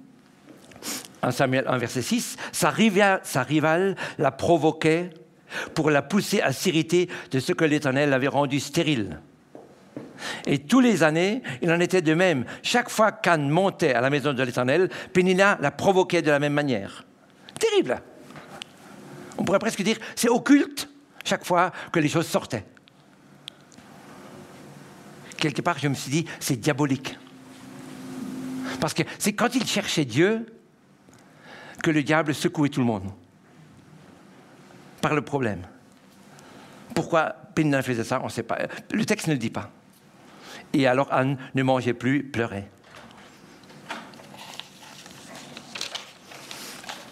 1 1.23 1.31
Samuel 1.33 1.65
1, 1.67 1.79
verset 1.79 2.03
6, 2.03 2.37
sa 2.53 2.71
rivale, 2.71 3.97
la 4.19 4.31
provoquait 4.31 5.11
pour 5.75 5.91
la 5.91 6.03
pousser 6.03 6.41
à 6.41 6.53
s'irriter 6.53 7.09
de 7.31 7.41
ce 7.41 7.53
que 7.53 7.65
l'Éternel 7.65 8.13
avait 8.13 8.29
rendu 8.29 8.61
stérile. 8.61 9.21
Et 10.47 10.59
tous 10.59 10.81
les 10.81 11.03
années, 11.03 11.43
il 11.63 11.71
en 11.71 11.81
était 11.81 12.03
de 12.03 12.15
même. 12.15 12.45
Chaque 12.63 12.91
fois 12.91 13.13
qu'Anne 13.13 13.49
montait 13.49 13.95
à 13.95 14.01
la 14.01 14.11
maison 14.11 14.33
de 14.33 14.43
l'Éternel, 14.43 14.89
Pénina 15.13 15.59
la 15.61 15.71
provoquait 15.71 16.23
de 16.23 16.31
la 16.31 16.39
même 16.39 16.53
manière. 16.53 17.05
Terrible. 17.59 18.01
On 19.37 19.45
pourrait 19.45 19.59
presque 19.59 19.83
dire, 19.83 19.97
c'est 20.17 20.29
occulte 20.29 20.89
chaque 21.25 21.45
fois 21.45 21.73
que 21.93 22.01
les 22.01 22.09
choses 22.09 22.27
sortaient. 22.27 22.65
Quelque 25.37 25.63
part, 25.63 25.79
je 25.79 25.89
me 25.89 25.95
suis 25.95 26.11
dit, 26.11 26.25
c'est 26.41 26.57
diabolique. 26.57 27.17
Parce 28.81 28.95
que 28.95 29.03
c'est 29.19 29.33
quand 29.33 29.55
il 29.55 29.67
cherchait 29.67 30.05
Dieu 30.05 30.47
que 31.83 31.91
le 31.91 32.03
diable 32.03 32.35
secouait 32.35 32.69
tout 32.69 32.81
le 32.81 32.87
monde 32.87 33.11
par 35.01 35.15
le 35.15 35.23
problème. 35.23 35.63
Pourquoi 36.95 37.35
Pénina 37.55 37.83
faisait 37.83 38.05
ça 38.05 38.21
On 38.23 38.27
ne 38.27 38.31
sait 38.31 38.43
pas. 38.43 38.59
Le 38.93 39.05
texte 39.05 39.29
ne 39.29 39.33
le 39.33 39.39
dit 39.39 39.51
pas. 39.51 39.71
Et 40.73 40.87
alors 40.87 41.13
Anne 41.13 41.39
ne 41.55 41.63
mangeait 41.63 41.95
plus, 41.95 42.25
pleurait. 42.25 42.69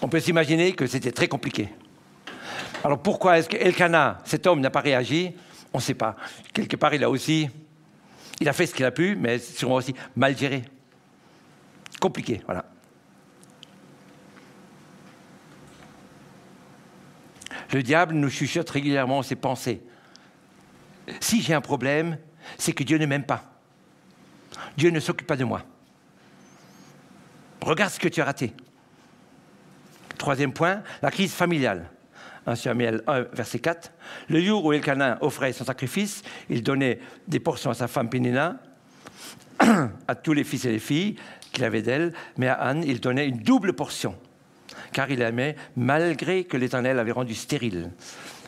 On 0.03 0.09
peut 0.09 0.21
s'imaginer 0.21 0.73
que 0.73 0.87
c'était 0.87 1.13
très 1.13 1.29
compliqué. 1.29 1.69
Alors 2.85 3.01
pourquoi 3.01 3.39
est-ce 3.39 3.49
qu'Elkana, 3.49 4.19
cet 4.25 4.47
homme, 4.47 4.61
n'a 4.61 4.71
pas 4.71 4.81
réagi? 4.81 5.35
On 5.73 5.79
ne 5.79 5.83
sait 5.83 5.95
pas. 5.95 6.17
Quelque 6.53 6.77
part, 6.77 6.95
il 6.95 7.03
a 7.03 7.11
aussi, 7.11 7.49
il 8.41 8.49
a 8.49 8.53
fait 8.53 8.67
ce 8.67 8.75
qu'il 8.75 8.85
a 8.85 8.91
pu, 8.91 9.17
mais 9.17 9.39
sûrement 9.39 9.77
aussi 9.77 9.95
mal 10.15 10.37
géré. 10.37 10.63
Compliqué, 12.01 12.43
voilà. 12.45 12.65
Le 17.73 17.83
diable 17.83 18.15
nous 18.15 18.31
chuchote 18.31 18.69
régulièrement 18.71 19.23
ses 19.23 19.37
pensées. 19.37 19.83
Si 21.21 21.41
j'ai 21.41 21.55
un 21.55 21.61
problème, 21.61 22.19
c'est 22.59 22.73
que 22.73 22.85
Dieu 22.85 22.99
ne 22.99 23.07
m'aime 23.07 23.25
pas. 23.25 23.45
Dieu 24.77 24.91
ne 24.91 25.01
s'occupe 25.01 25.27
pas 25.27 25.37
de 25.37 25.45
moi. 25.45 25.63
Regarde 27.63 27.93
ce 27.93 27.99
que 27.99 28.09
tu 28.09 28.21
as 28.21 28.25
raté. 28.25 28.53
Troisième 30.19 30.53
point, 30.53 30.83
la 31.03 31.11
crise 31.11 31.33
familiale. 31.33 31.91
1 32.47 32.55
Samuel 32.55 33.03
1, 33.07 33.23
verset 33.33 33.59
4. 33.59 33.93
Le 34.29 34.41
jour 34.41 34.65
où 34.65 34.73
Elkanah 34.73 35.19
offrait 35.21 35.53
son 35.53 35.65
sacrifice, 35.65 36.23
il 36.49 36.63
donnait 36.63 37.01
des 37.27 37.41
portions 37.41 37.71
à 37.71 37.75
sa 37.75 37.89
femme 37.89 38.09
Pénina, 38.09 38.61
à 39.59 40.15
tous 40.15 40.33
les 40.33 40.45
fils 40.45 40.65
et 40.65 40.71
les 40.71 40.79
filles 40.79 41.17
qu'il 41.53 41.65
avait 41.65 41.83
d'elle, 41.83 42.13
mais 42.37 42.47
à 42.47 42.55
Anne, 42.55 42.85
il 42.87 43.01
donnait 43.01 43.27
une 43.27 43.39
double 43.39 43.73
portion 43.73 44.17
car 44.97 45.11
il 45.11 45.21
aimait, 45.21 45.57
malgré 45.77 46.45
que 46.45 46.57
l'Éternel 46.57 46.99
avait 46.99 47.13
rendu 47.13 47.35
stérile. 47.35 47.91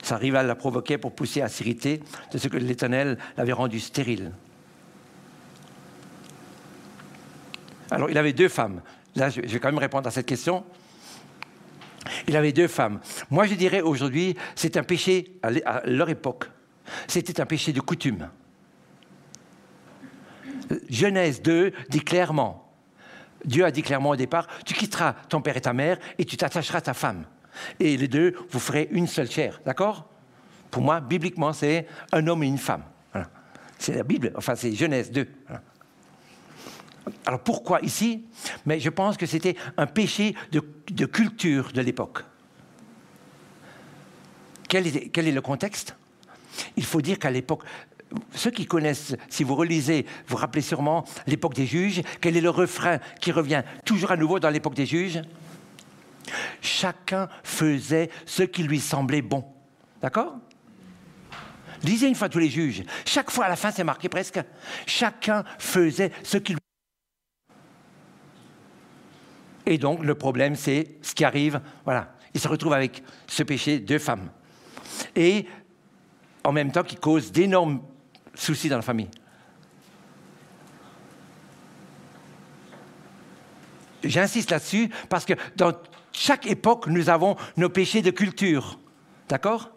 Sa 0.02 0.16
rivale 0.16 0.46
l'a 0.46 0.54
provoqué 0.54 0.96
pour 0.96 1.14
pousser 1.14 1.42
à 1.42 1.48
s'irriter 1.48 2.02
de 2.32 2.38
ce 2.38 2.48
que 2.48 2.56
l'Éternel 2.56 3.18
l'avait 3.36 3.52
rendu 3.52 3.78
stérile. 3.78 4.32
Alors, 7.90 8.08
il 8.08 8.16
avait 8.16 8.32
deux 8.32 8.48
femmes. 8.48 8.80
Là, 9.14 9.28
je 9.28 9.42
vais 9.42 9.60
quand 9.60 9.68
même 9.68 9.76
répondre 9.76 10.08
à 10.08 10.10
cette 10.10 10.24
question. 10.24 10.64
Il 12.26 12.34
avait 12.34 12.52
deux 12.52 12.68
femmes. 12.68 13.00
Moi, 13.28 13.44
je 13.44 13.52
dirais 13.52 13.82
aujourd'hui, 13.82 14.34
c'est 14.54 14.78
un 14.78 14.84
péché 14.84 15.38
à 15.42 15.82
leur 15.84 16.08
époque. 16.08 16.46
C'était 17.08 17.42
un 17.42 17.46
péché 17.46 17.74
de 17.74 17.80
coutume. 17.82 18.30
Genèse 20.88 21.42
2 21.42 21.72
dit 21.90 22.00
clairement 22.00 22.67
Dieu 23.44 23.64
a 23.64 23.70
dit 23.70 23.82
clairement 23.82 24.10
au 24.10 24.16
départ, 24.16 24.46
tu 24.64 24.74
quitteras 24.74 25.14
ton 25.28 25.40
père 25.40 25.56
et 25.56 25.60
ta 25.60 25.72
mère 25.72 25.98
et 26.18 26.24
tu 26.24 26.36
t'attacheras 26.36 26.78
à 26.78 26.82
ta 26.82 26.94
femme. 26.94 27.24
Et 27.80 27.96
les 27.96 28.08
deux, 28.08 28.34
vous 28.50 28.58
ferez 28.58 28.88
une 28.92 29.06
seule 29.06 29.30
chair. 29.30 29.60
D'accord? 29.64 30.08
Pour 30.70 30.82
moi, 30.82 31.00
bibliquement, 31.00 31.52
c'est 31.52 31.86
un 32.12 32.26
homme 32.26 32.42
et 32.42 32.46
une 32.46 32.58
femme. 32.58 32.82
C'est 33.78 33.94
la 33.94 34.02
Bible, 34.02 34.32
enfin 34.36 34.56
c'est 34.56 34.74
Genèse 34.74 35.12
2. 35.12 35.26
Alors 37.24 37.40
pourquoi 37.40 37.80
ici? 37.80 38.26
Mais 38.66 38.80
je 38.80 38.90
pense 38.90 39.16
que 39.16 39.24
c'était 39.24 39.56
un 39.76 39.86
péché 39.86 40.34
de, 40.50 41.06
culture 41.06 41.72
de 41.72 41.80
l'époque. 41.80 42.24
Quel 44.68 44.86
est, 44.86 45.32
le 45.32 45.40
contexte? 45.40 45.96
Il 46.76 46.84
faut 46.84 47.00
dire 47.00 47.18
qu'à 47.18 47.30
l'époque, 47.30 47.62
ceux 48.34 48.50
qui 48.50 48.66
connaissent, 48.66 49.16
si 49.28 49.44
vous 49.44 49.54
relisez, 49.54 50.06
vous 50.26 50.36
rappelez 50.36 50.62
sûrement 50.62 51.04
l'époque 51.26 51.54
des 51.54 51.66
juges, 51.66 52.02
quel 52.20 52.36
est 52.36 52.40
le 52.40 52.50
refrain 52.50 52.98
qui 53.20 53.32
revient 53.32 53.62
toujours 53.84 54.12
à 54.12 54.16
nouveau 54.16 54.38
dans 54.40 54.50
l'époque 54.50 54.74
des 54.74 54.86
juges? 54.86 55.20
Chacun 56.60 57.28
faisait 57.42 58.10
ce 58.26 58.42
qui 58.42 58.62
lui 58.62 58.80
semblait 58.80 59.22
bon. 59.22 59.44
D'accord? 60.00 60.36
Lisez 61.82 62.08
une 62.08 62.14
fois 62.14 62.28
tous 62.28 62.38
les 62.38 62.50
juges. 62.50 62.82
Chaque 63.04 63.30
fois 63.30 63.46
à 63.46 63.48
la 63.48 63.56
fin, 63.56 63.70
c'est 63.70 63.84
marqué 63.84 64.08
presque. 64.08 64.40
Chacun 64.86 65.44
faisait 65.58 66.10
ce 66.22 66.38
qu'il 66.38 66.56
Et 69.66 69.78
donc, 69.78 70.02
le 70.02 70.14
problème, 70.14 70.56
c'est 70.56 70.96
ce 71.02 71.14
qui 71.14 71.24
arrive. 71.24 71.60
Voilà. 71.84 72.14
Il 72.34 72.40
se 72.40 72.48
retrouve 72.48 72.72
avec 72.72 73.02
ce 73.26 73.42
péché 73.42 73.80
de 73.80 73.98
femmes. 73.98 74.30
Et 75.14 75.46
en 76.42 76.52
même 76.52 76.72
temps, 76.72 76.82
qui 76.82 76.96
cause 76.96 77.30
d'énormes 77.32 77.82
soucis 78.38 78.68
dans 78.68 78.76
la 78.76 78.82
famille. 78.82 79.08
J'insiste 84.04 84.50
là-dessus 84.50 84.90
parce 85.08 85.24
que 85.24 85.34
dans 85.56 85.72
chaque 86.12 86.46
époque, 86.46 86.86
nous 86.86 87.10
avons 87.10 87.36
nos 87.56 87.68
péchés 87.68 88.02
de 88.02 88.10
culture. 88.10 88.78
D'accord? 89.28 89.70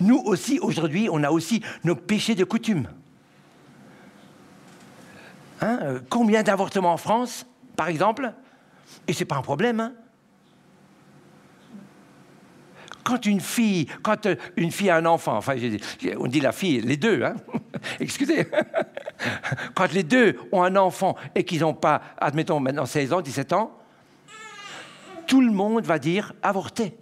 Nous 0.00 0.18
aussi, 0.24 0.58
aujourd'hui, 0.58 1.08
on 1.10 1.22
a 1.22 1.30
aussi 1.30 1.62
nos 1.84 1.94
péchés 1.94 2.34
de 2.34 2.44
coutume. 2.44 2.88
Hein, 5.60 5.78
euh, 5.82 6.00
combien 6.08 6.42
d'avortements 6.42 6.94
en 6.94 6.96
France, 6.96 7.46
par 7.76 7.88
exemple? 7.88 8.32
Et 9.06 9.12
ce 9.12 9.20
n'est 9.20 9.26
pas 9.26 9.36
un 9.36 9.42
problème. 9.42 9.80
Hein. 9.80 9.92
Quand 13.10 13.26
une 13.26 13.40
fille, 13.40 13.86
quand 14.02 14.26
euh, 14.26 14.36
une 14.56 14.70
fille 14.70 14.88
a 14.88 14.96
un 14.96 15.04
enfant, 15.04 15.36
enfin, 15.36 15.56
on 16.16 16.28
dit 16.28 16.40
la 16.40 16.52
fille, 16.52 16.80
les 16.80 16.96
deux, 16.96 17.24
hein, 17.24 17.34
excusez, 18.00 18.46
quand 19.74 19.92
les 19.92 20.04
deux 20.04 20.38
ont 20.52 20.62
un 20.62 20.76
enfant 20.76 21.16
et 21.34 21.42
qu'ils 21.42 21.62
n'ont 21.62 21.74
pas, 21.74 22.00
admettons 22.18 22.60
maintenant 22.60 22.86
16 22.86 23.12
ans, 23.12 23.20
17 23.20 23.52
ans, 23.52 23.76
tout 25.26 25.40
le 25.40 25.50
monde 25.50 25.84
va 25.84 25.98
dire 25.98 26.32
avorter. 26.40 26.96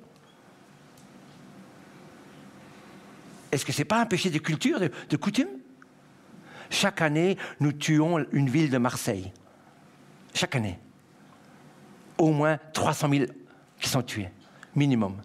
Est-ce 3.52 3.66
que 3.66 3.72
ce 3.72 3.80
n'est 3.80 3.84
pas 3.84 4.00
un 4.00 4.06
péché 4.06 4.30
de 4.30 4.38
culture, 4.38 4.80
de, 4.80 4.90
de 5.10 5.16
coutume? 5.18 5.48
Chaque 6.70 7.02
année, 7.02 7.36
nous 7.60 7.72
tuons 7.72 8.24
une 8.32 8.48
ville 8.48 8.70
de 8.70 8.78
Marseille. 8.78 9.30
Chaque 10.32 10.56
année 10.56 10.78
au 12.16 12.32
moins 12.32 12.58
300 12.72 13.10
000 13.10 13.24
qui 13.78 13.88
sont 13.90 14.02
tués, 14.02 14.30
minimum. 14.74 15.20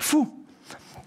Fou. 0.00 0.44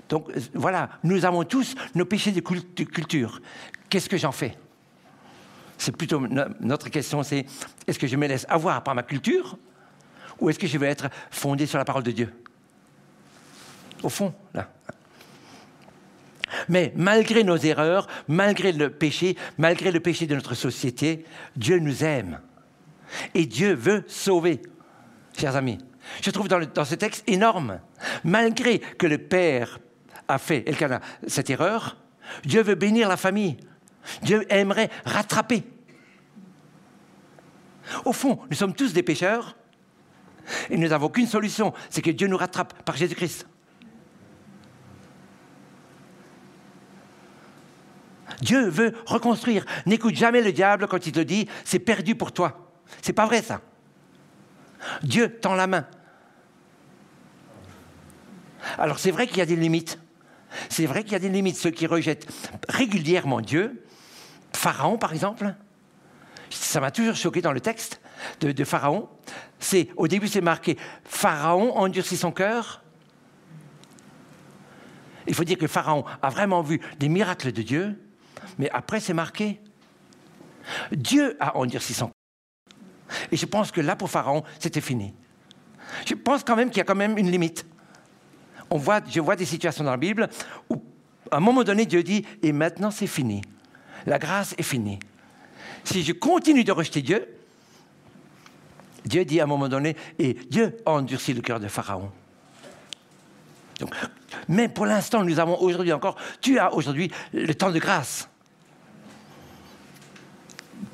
Donc 0.07 0.31
voilà, 0.53 0.89
nous 1.03 1.25
avons 1.25 1.43
tous 1.43 1.75
nos 1.95 2.05
péchés 2.05 2.31
de 2.31 2.39
culture. 2.39 3.41
Qu'est-ce 3.89 4.07
que 4.07 4.17
j'en 4.17 4.31
fais? 4.31 4.57
C'est 5.77 5.95
plutôt 5.95 6.21
notre 6.59 6.89
question, 6.89 7.23
c'est 7.23 7.45
est-ce 7.87 7.99
que 7.99 8.07
je 8.07 8.15
me 8.15 8.27
laisse 8.27 8.45
avoir 8.47 8.83
par 8.83 8.95
ma 8.95 9.03
culture 9.03 9.57
ou 10.39 10.49
est-ce 10.49 10.59
que 10.59 10.67
je 10.67 10.77
vais 10.77 10.87
être 10.87 11.09
fondé 11.31 11.65
sur 11.65 11.77
la 11.77 11.85
parole 11.85 12.03
de 12.03 12.11
Dieu? 12.11 12.33
Au 14.03 14.09
fond, 14.09 14.33
là. 14.53 14.69
Mais 16.69 16.93
malgré 16.95 17.43
nos 17.43 17.57
erreurs, 17.57 18.07
malgré 18.27 18.71
le 18.71 18.91
péché, 18.91 19.35
malgré 19.57 19.91
le 19.91 19.99
péché 19.99 20.27
de 20.27 20.35
notre 20.35 20.53
société, 20.53 21.25
Dieu 21.55 21.79
nous 21.79 22.03
aime. 22.03 22.39
Et 23.33 23.45
Dieu 23.45 23.73
veut 23.73 24.03
sauver, 24.07 24.61
chers 25.37 25.55
amis. 25.55 25.79
Je 26.21 26.29
trouve 26.31 26.47
dans, 26.47 26.85
ce 26.85 26.95
texte 26.95 27.23
énorme, 27.27 27.79
malgré 28.23 28.79
que 28.79 29.07
le 29.07 29.17
Père 29.17 29.79
a 30.27 30.37
fait 30.37 30.65
cette 31.27 31.49
erreur, 31.49 31.97
Dieu 32.45 32.61
veut 32.61 32.75
bénir 32.75 33.09
la 33.09 33.17
famille. 33.17 33.57
Dieu 34.21 34.45
aimerait 34.49 34.89
rattraper. 35.05 35.63
Au 38.05 38.13
fond, 38.13 38.39
nous 38.49 38.55
sommes 38.55 38.73
tous 38.73 38.93
des 38.93 39.03
pécheurs 39.03 39.55
et 40.69 40.77
nous 40.77 40.87
n'avons 40.87 41.09
qu'une 41.09 41.27
solution, 41.27 41.73
c'est 41.89 42.01
que 42.01 42.11
Dieu 42.11 42.27
nous 42.27 42.37
rattrape 42.37 42.83
par 42.83 42.97
Jésus-Christ. 42.97 43.47
Dieu 48.41 48.67
veut 48.67 48.93
reconstruire. 49.05 49.65
N'écoute 49.85 50.15
jamais 50.15 50.41
le 50.41 50.51
diable 50.51 50.87
quand 50.87 51.05
il 51.05 51.11
te 51.11 51.19
dit 51.19 51.47
c'est 51.63 51.79
perdu 51.79 52.15
pour 52.15 52.31
toi. 52.31 52.71
C'est 53.01 53.13
pas 53.13 53.25
vrai 53.25 53.41
ça. 53.41 53.61
Dieu 55.03 55.39
tend 55.39 55.55
la 55.55 55.67
main. 55.67 55.85
Alors 58.77 58.99
c'est 58.99 59.11
vrai 59.11 59.27
qu'il 59.27 59.37
y 59.37 59.41
a 59.41 59.45
des 59.45 59.55
limites. 59.55 59.99
C'est 60.69 60.85
vrai 60.85 61.03
qu'il 61.03 61.13
y 61.13 61.15
a 61.15 61.19
des 61.19 61.29
limites. 61.29 61.57
Ceux 61.57 61.71
qui 61.71 61.87
rejettent 61.87 62.27
régulièrement 62.69 63.41
Dieu, 63.41 63.83
Pharaon 64.53 64.97
par 64.97 65.13
exemple, 65.13 65.53
ça 66.49 66.79
m'a 66.79 66.91
toujours 66.91 67.15
choqué 67.15 67.41
dans 67.41 67.51
le 67.51 67.59
texte 67.59 67.99
de, 68.39 68.63
Pharaon. 68.63 69.09
C'est 69.59 69.89
au 69.95 70.07
début 70.07 70.27
c'est 70.27 70.41
marqué 70.41 70.77
Pharaon 71.03 71.75
endurcit 71.75 72.17
son 72.17 72.31
cœur. 72.31 72.81
Il 75.25 75.33
faut 75.33 75.43
dire 75.43 75.57
que 75.57 75.67
Pharaon 75.67 76.03
a 76.21 76.29
vraiment 76.29 76.61
vu 76.61 76.81
des 76.99 77.09
miracles 77.09 77.51
de 77.51 77.61
Dieu, 77.61 77.97
mais 78.59 78.69
après 78.71 78.99
c'est 78.99 79.13
marqué 79.13 79.59
Dieu 80.91 81.35
a 81.39 81.57
endurci 81.57 81.93
son 81.93 82.11
et 83.31 83.37
je 83.37 83.45
pense 83.45 83.71
que 83.71 83.81
là, 83.81 83.95
pour 83.95 84.09
Pharaon, 84.09 84.43
c'était 84.59 84.81
fini. 84.81 85.13
Je 86.05 86.15
pense 86.15 86.43
quand 86.43 86.55
même 86.55 86.69
qu'il 86.69 86.77
y 86.77 86.81
a 86.81 86.85
quand 86.85 86.95
même 86.95 87.17
une 87.17 87.29
limite. 87.29 87.65
On 88.69 88.77
voit, 88.77 89.01
je 89.07 89.19
vois 89.19 89.35
des 89.35 89.45
situations 89.45 89.83
dans 89.83 89.91
la 89.91 89.97
Bible 89.97 90.29
où, 90.69 90.81
à 91.31 91.37
un 91.37 91.39
moment 91.39 91.63
donné, 91.63 91.85
Dieu 91.85 92.03
dit 92.03 92.25
Et 92.41 92.51
maintenant, 92.51 92.91
c'est 92.91 93.07
fini. 93.07 93.41
La 94.05 94.19
grâce 94.19 94.55
est 94.57 94.63
finie. 94.63 94.99
Si 95.83 96.03
je 96.03 96.13
continue 96.13 96.63
de 96.63 96.71
rejeter 96.71 97.01
Dieu, 97.01 97.27
Dieu 99.05 99.25
dit 99.25 99.39
à 99.39 99.43
un 99.43 99.47
moment 99.47 99.69
donné 99.69 99.95
Et 100.17 100.33
Dieu 100.33 100.77
a 100.85 100.91
endurci 100.91 101.33
le 101.33 101.41
cœur 101.41 101.59
de 101.59 101.67
Pharaon. 101.67 102.11
Mais 104.47 104.69
pour 104.69 104.85
l'instant, 104.85 105.23
nous 105.23 105.39
avons 105.39 105.59
aujourd'hui 105.61 105.91
encore, 105.91 106.15
tu 106.41 106.57
as 106.59 106.73
aujourd'hui 106.73 107.11
le 107.33 107.53
temps 107.53 107.71
de 107.71 107.79
grâce. 107.79 108.29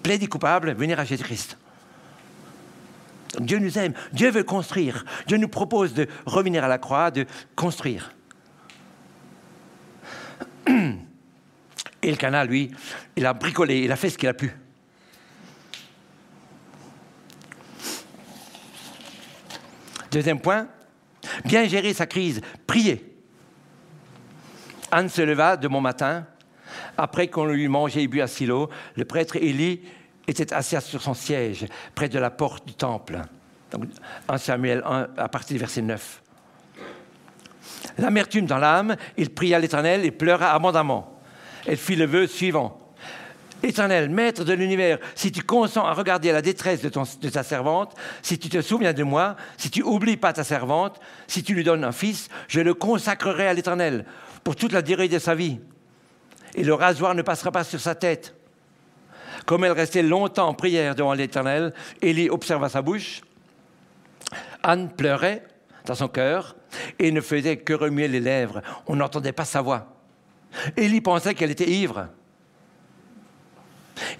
Plaidez 0.03 0.27
coupable, 0.27 0.73
venir 0.73 0.99
à 0.99 1.05
Jésus-Christ. 1.05 1.57
Dieu 3.37 3.59
nous 3.59 3.77
aime, 3.77 3.93
Dieu 4.11 4.31
veut 4.31 4.43
construire, 4.43 5.05
Dieu 5.27 5.37
nous 5.37 5.47
propose 5.47 5.93
de 5.93 6.07
revenir 6.25 6.63
à 6.63 6.67
la 6.67 6.79
croix, 6.79 7.11
de 7.11 7.25
construire. 7.55 8.11
Et 12.01 12.11
le 12.11 12.15
canal, 12.17 12.47
lui, 12.47 12.71
il 13.15 13.25
a 13.25 13.33
bricolé, 13.33 13.81
il 13.81 13.91
a 13.91 13.95
fait 13.95 14.09
ce 14.09 14.17
qu'il 14.17 14.29
a 14.29 14.33
pu. 14.33 14.51
Deuxième 20.11 20.39
point, 20.39 20.67
bien 21.45 21.67
gérer 21.67 21.93
sa 21.93 22.07
crise, 22.07 22.41
prier. 22.65 23.05
Anne 24.91 25.09
se 25.09 25.21
leva 25.21 25.55
de 25.55 25.67
matin, 25.67 26.25
après 26.97 27.27
qu'on 27.27 27.45
lui 27.45 27.67
mangé 27.67 28.03
et 28.03 28.07
bu 28.07 28.21
à 28.21 28.27
Silo, 28.27 28.69
le 28.95 29.05
prêtre 29.05 29.35
Élie 29.35 29.81
était 30.29 30.53
assis 30.53 30.75
sur 30.81 31.01
son 31.01 31.13
siège, 31.13 31.65
près 31.95 32.09
de 32.09 32.19
la 32.19 32.29
porte 32.29 32.65
du 32.67 32.73
temple. 32.73 33.21
Donc, 33.71 33.85
1 34.27 34.37
Samuel 34.37 34.81
1, 34.85 35.07
à 35.17 35.29
partir 35.29 35.55
du 35.55 35.59
verset 35.59 35.81
9. 35.81 36.21
L'amertume 37.97 38.45
dans 38.45 38.57
l'âme, 38.57 38.95
il 39.17 39.29
pria 39.29 39.59
l'Éternel 39.59 40.05
et 40.05 40.11
pleura 40.11 40.53
abondamment. 40.53 41.19
Elle 41.65 41.77
fit 41.77 41.95
le 41.95 42.05
vœu 42.05 42.27
suivant. 42.27 42.79
Éternel, 43.61 44.09
maître 44.09 44.45
de 44.45 44.53
l'univers, 44.53 44.99
si 45.15 45.33
tu 45.33 45.43
consens 45.43 45.85
à 45.85 45.93
regarder 45.93 46.31
la 46.31 46.41
détresse 46.41 46.81
de, 46.81 46.89
ta 47.29 47.43
servante, 47.43 47.93
si 48.21 48.39
tu 48.39 48.47
te 48.47 48.61
souviens 48.61 48.93
de 48.93 49.03
moi, 49.03 49.35
si 49.57 49.69
tu 49.69 49.83
oublies 49.83 50.15
pas 50.15 50.31
ta 50.31 50.45
servante, 50.45 50.99
si 51.27 51.43
tu 51.43 51.53
lui 51.53 51.65
donnes 51.65 51.83
un 51.83 51.91
fils, 51.91 52.29
je 52.47 52.61
le 52.61 52.73
consacrerai 52.73 53.47
à 53.47 53.53
l'Éternel 53.53 54.05
pour 54.45 54.55
toute 54.55 54.71
la 54.71 54.81
durée 54.81 55.09
de 55.09 55.19
sa 55.19 55.35
vie. 55.35 55.59
Et 56.55 56.63
le 56.63 56.73
rasoir 56.73 57.15
ne 57.15 57.21
passera 57.21 57.51
pas 57.51 57.65
sur 57.65 57.81
sa 57.81 57.95
tête. 57.95 58.38
Comme 59.45 59.63
elle 59.63 59.71
restait 59.71 60.03
longtemps 60.03 60.47
en 60.47 60.53
prière 60.53 60.95
devant 60.95 61.13
l'Éternel, 61.13 61.73
Élie 62.01 62.29
observa 62.29 62.69
sa 62.69 62.81
bouche. 62.81 63.21
Anne 64.63 64.89
pleurait 64.89 65.43
dans 65.85 65.95
son 65.95 66.07
cœur 66.07 66.55
et 66.99 67.11
ne 67.11 67.21
faisait 67.21 67.57
que 67.57 67.73
remuer 67.73 68.07
les 68.07 68.19
lèvres. 68.19 68.61
On 68.87 68.95
n'entendait 68.95 69.31
pas 69.31 69.45
sa 69.45 69.61
voix. 69.61 69.95
Élie 70.77 71.01
pensait 71.01 71.33
qu'elle 71.33 71.51
était 71.51 71.69
ivre. 71.69 72.07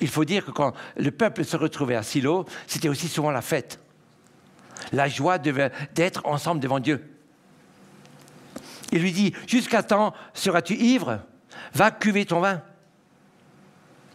Il 0.01 0.07
faut 0.07 0.25
dire 0.25 0.45
que 0.45 0.51
quand 0.51 0.73
le 0.97 1.11
peuple 1.11 1.45
se 1.45 1.57
retrouvait 1.57 1.95
à 1.95 2.03
Silo, 2.03 2.45
c'était 2.67 2.89
aussi 2.89 3.07
souvent 3.07 3.31
la 3.31 3.41
fête. 3.41 3.79
La 4.91 5.07
joie 5.07 5.37
d'être 5.37 6.25
ensemble 6.25 6.61
devant 6.61 6.79
Dieu. 6.79 7.15
Il 8.91 9.01
lui 9.01 9.11
dit, 9.11 9.33
jusqu'à 9.47 9.83
temps 9.83 10.13
seras-tu 10.33 10.73
ivre? 10.75 11.19
Va 11.73 11.91
cuver 11.91 12.25
ton 12.25 12.39
vin. 12.39 12.61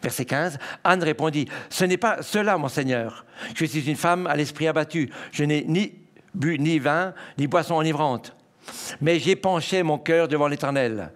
Verset 0.05 0.25
15, 0.25 0.59
Anne 0.83 1.01
répondit, 1.01 1.47
Ce 1.67 1.83
n'est 1.83 1.97
pas 1.97 2.21
cela, 2.21 2.59
mon 2.59 2.67
Seigneur. 2.67 3.25
Je 3.55 3.65
suis 3.65 3.89
une 3.89 3.95
femme 3.95 4.27
à 4.27 4.35
l'esprit 4.35 4.67
abattu. 4.67 5.09
Je 5.31 5.43
n'ai 5.43 5.63
ni 5.63 5.93
bu 6.35 6.59
ni 6.59 6.77
vin, 6.77 7.15
ni 7.39 7.47
boisson 7.47 7.73
enivrante. 7.73 8.35
Mais 9.01 9.17
j'ai 9.17 9.35
penché 9.35 9.81
mon 9.81 9.97
cœur 9.97 10.27
devant 10.27 10.47
l'Éternel. 10.47 11.11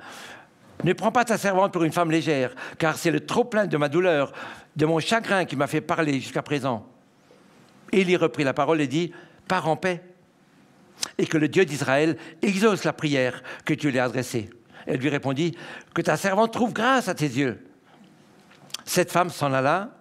Ne 0.84 0.93
prends 0.93 1.12
pas 1.12 1.23
ta 1.23 1.38
servante 1.38 1.71
pour 1.71 1.84
une 1.84 1.91
femme 1.91 2.10
légère, 2.10 2.56
car 2.80 2.97
c'est 2.97 3.12
le 3.12 3.19
trop-plein 3.19 3.67
de 3.67 3.78
ma 3.78 3.89
douleur, 3.89 4.34
de 4.75 4.88
mon 4.88 4.99
chagrin 4.99 5.45
qui 5.45 5.56
m'a 5.56 5.67
fait 5.67 5.82
parler 5.82 6.13
jusqu'à 6.13 6.41
présent. 6.41 6.88
Il 7.93 8.10
y 8.10 8.17
reprit 8.17 8.43
la 8.43 8.56
parole 8.56 8.82
et 8.82 8.88
dit, 8.88 9.13
Pars 9.47 9.67
en 9.67 9.75
paix, 9.75 10.02
et 11.19 11.28
que 11.28 11.38
le 11.38 11.47
Dieu 11.47 11.63
d'Israël 11.63 12.17
exauce 12.41 12.86
la 12.86 12.93
prière 12.93 13.43
que 13.65 13.75
tu 13.75 13.91
lui 13.91 13.99
as 13.99 14.06
adressée. 14.06 14.49
Elle 14.88 14.97
lui 14.97 15.10
répondit, 15.10 15.56
Que 15.93 16.02
ta 16.02 16.17
servante 16.17 16.54
trouve 16.54 16.73
grâce 16.73 17.08
à 17.08 17.13
tes 17.13 17.28
yeux. 17.28 17.68
Cette 18.89 19.12
femme 19.12 19.30
s'en 19.30 19.54
alla, 19.54 19.91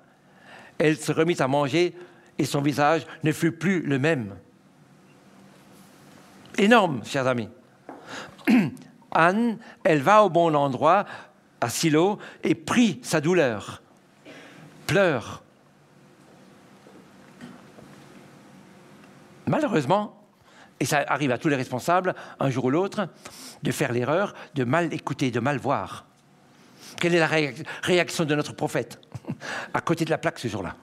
elle 0.79 0.97
se 0.97 1.13
remit 1.13 1.37
à 1.43 1.47
manger, 1.47 1.95
et 2.39 2.47
son 2.47 2.63
visage 2.63 3.07
ne 3.23 3.33
fut 3.33 3.53
plus 3.53 3.83
le 3.83 3.99
même. 3.99 4.35
Énorme, 6.57 7.05
chers 7.05 7.27
amis. 7.27 7.51
Anne, 9.13 9.59
elle 9.85 10.01
va 10.01 10.25
au 10.25 10.31
bon 10.31 10.55
endroit, 10.55 11.05
à 11.61 11.69
Silo, 11.69 12.19
et 12.43 12.55
prie 12.55 12.99
sa 13.03 13.21
douleur, 13.21 13.83
pleure. 14.87 15.43
Malheureusement, 19.47 20.19
et 20.81 20.87
ça 20.87 21.05
arrive 21.09 21.33
à 21.33 21.37
tous 21.37 21.49
les 21.49 21.57
responsables, 21.57 22.15
un 22.41 22.49
jour 22.49 22.65
ou 22.65 22.71
l'autre, 22.71 23.07
de 23.63 23.71
faire 23.71 23.93
l'erreur 23.93 24.33
de 24.55 24.65
mal 24.65 24.95
écouter, 24.95 25.31
de 25.31 25.41
mal 25.41 25.59
voir. 25.59 26.08
Quelle 27.01 27.15
est 27.15 27.21
la 27.21 27.31
réaction 27.83 28.25
de 28.25 28.35
notre 28.35 28.53
prophète 28.55 29.01
à 29.75 29.81
côté 29.81 30.05
de 30.05 30.11
la 30.11 30.19
plaque 30.19 30.39
ce 30.39 30.49
jour-là? 30.49 30.77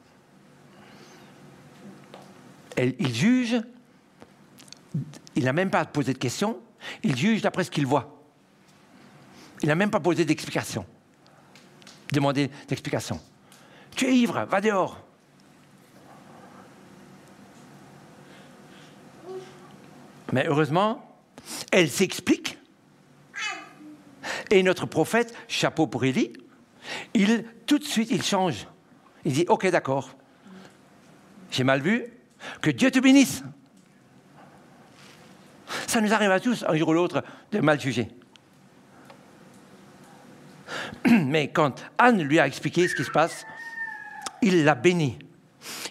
Il 2.78 3.14
juge, 3.14 3.62
il 5.36 5.46
n'a 5.46 5.54
même 5.54 5.70
pas 5.70 5.86
posé 5.86 6.14
de 6.14 6.18
questions, 6.18 6.60
il 7.04 7.16
juge 7.16 7.42
d'après 7.42 7.64
ce 7.64 7.72
qu'il 7.72 7.86
voit. 7.86 8.22
Il 9.62 9.70
n'a 9.70 9.76
même 9.76 9.90
pas 9.90 10.00
posé 10.00 10.26
d'explication. 10.26 10.86
Demandé 12.12 12.52
d'explication. 12.68 13.20
Tu 13.96 14.06
es 14.06 14.16
ivre, 14.16 14.46
va 14.46 14.62
dehors. 14.62 15.02
Mais 20.34 20.46
heureusement, 20.48 21.18
elle 21.72 21.90
s'explique. 21.90 22.45
Et 24.52 24.64
notre 24.64 24.86
prophète, 24.86 25.34
chapeau 25.48 25.88
pour 25.88 26.06
Élie, 26.06 26.34
il, 27.14 27.46
tout 27.66 27.80
de 27.80 27.84
suite, 27.84 28.10
il 28.12 28.24
change. 28.24 28.68
Il 29.24 29.34
dit, 29.34 29.46
ok, 29.48 29.68
d'accord, 29.68 30.16
j'ai 31.52 31.64
mal 31.64 31.82
vu, 31.82 32.06
que 32.62 32.70
Dieu 32.70 32.92
te 32.92 33.00
bénisse. 33.00 33.44
Ça 35.88 36.02
nous 36.02 36.14
arrive 36.14 36.32
à 36.32 36.40
tous, 36.40 36.64
un 36.68 36.76
jour 36.76 36.90
ou 36.90 36.94
l'autre, 36.94 37.24
de 37.52 37.60
mal 37.60 37.80
juger. 37.80 38.08
Mais 41.06 41.50
quand 41.50 41.84
Anne 41.98 42.22
lui 42.22 42.40
a 42.40 42.48
expliqué 42.48 42.88
ce 42.88 42.96
qui 42.96 43.04
se 43.04 43.12
passe, 43.12 43.46
il 44.42 44.64
l'a 44.64 44.76
béni. 44.76 45.18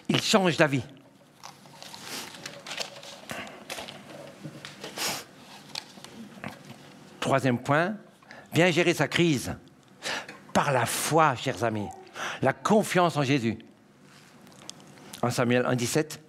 Il 0.07 0.21
change 0.21 0.55
d'avis. 0.57 0.83
Troisième 7.19 7.57
point, 7.57 7.97
bien 8.55 8.71
gérer 8.71 8.93
sa 8.93 9.09
crise 9.09 9.53
par 10.53 10.71
la 10.71 10.85
foi, 10.85 11.35
chers 11.35 11.65
amis, 11.65 11.89
la 12.41 12.53
confiance 12.53 13.17
en 13.17 13.23
Jésus. 13.23 13.57
En 15.21 15.29
Samuel 15.29 15.63
1,17, 15.63 16.19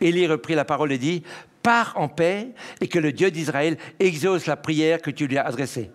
Élie 0.00 0.26
reprit 0.26 0.56
la 0.56 0.64
parole 0.64 0.90
et 0.90 0.98
dit 0.98 1.22
Pars 1.62 1.92
en 1.94 2.08
paix 2.08 2.48
et 2.80 2.88
que 2.88 2.98
le 2.98 3.12
Dieu 3.12 3.30
d'Israël 3.30 3.78
exauce 4.00 4.46
la 4.46 4.56
prière 4.56 5.00
que 5.00 5.12
tu 5.12 5.28
lui 5.28 5.38
as 5.38 5.46
adressée. 5.46 5.92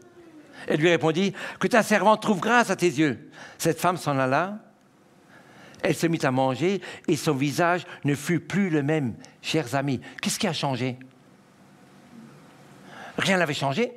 Elle 0.68 0.80
lui 0.80 0.90
répondit, 0.90 1.34
que 1.60 1.68
ta 1.68 1.84
servante 1.84 2.22
trouve 2.22 2.40
grâce 2.40 2.70
à 2.70 2.78
tes 2.78 2.88
yeux. 2.88 3.30
Cette 3.58 3.82
femme 3.82 3.98
s'en 3.98 4.18
alla, 4.18 4.60
elle 5.82 5.96
se 5.96 6.08
mit 6.08 6.24
à 6.24 6.32
manger 6.32 6.80
et 7.10 7.18
son 7.18 7.34
visage 7.34 7.86
ne 8.06 8.16
fut 8.16 8.40
plus 8.40 8.70
le 8.70 8.84
même. 8.84 9.16
Chers 9.42 9.76
amis, 9.76 10.00
qu'est-ce 10.22 10.40
qui 10.40 10.48
a 10.48 10.54
changé? 10.54 10.98
Rien 13.18 13.38
n'avait 13.38 13.54
changé. 13.54 13.94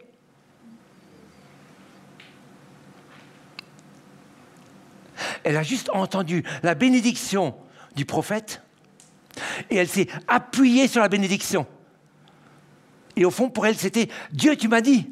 Elle 5.47 5.57
a 5.57 5.63
juste 5.63 5.91
entendu 5.93 6.43
la 6.65 6.75
bénédiction 6.75 7.55
du 7.95 8.05
prophète 8.05 8.63
et 9.71 9.77
elle 9.77 9.87
s'est 9.87 10.09
appuyée 10.27 10.89
sur 10.89 11.01
la 11.01 11.09
bénédiction. 11.09 11.69
Et 13.15 13.25
au 13.25 13.31
fond, 13.31 13.49
pour 13.49 13.65
elle, 13.65 13.77
c'était 13.77 14.09
Dieu, 14.33 14.57
tu 14.57 14.67
m'as 14.67 14.81
dit. 14.81 15.09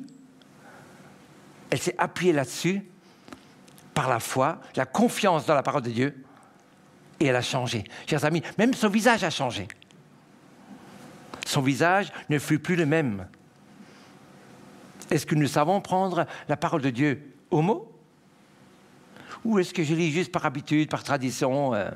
Elle 1.71 1.79
s'est 1.79 1.95
appuyée 1.99 2.33
là-dessus 2.33 2.85
par 3.95 4.09
la 4.09 4.19
foi, 4.19 4.61
la 4.75 4.87
confiance 4.87 5.47
dans 5.47 5.55
la 5.55 5.63
parole 5.63 5.83
de 5.83 5.91
Dieu, 5.91 6.25
et 7.21 7.27
elle 7.27 7.37
a 7.37 7.41
changé. 7.41 7.85
Chers 8.09 8.25
amis, 8.25 8.43
même 8.59 8.75
son 8.75 8.89
visage 8.89 9.23
a 9.23 9.31
changé. 9.31 9.69
Son 11.47 11.63
visage 11.63 12.13
ne 12.29 12.41
fut 12.41 12.59
plus 12.59 12.75
le 12.75 12.87
même. 12.87 13.29
Est-ce 15.13 15.27
que 15.27 15.37
nous 15.37 15.47
savons 15.47 15.81
prendre 15.81 16.27
la 16.49 16.57
parole 16.57 16.83
de 16.83 16.91
Dieu 16.91 17.37
au 17.53 17.63
mot? 17.63 17.94
Ou 19.45 19.59
est-ce 19.59 19.75
que 19.75 19.85
je 19.85 19.95
lis 19.95 20.11
juste 20.11 20.33
par 20.33 20.47
habitude, 20.47 20.89
par 20.89 21.03
tradition 21.03 21.75
euh? 21.75 21.91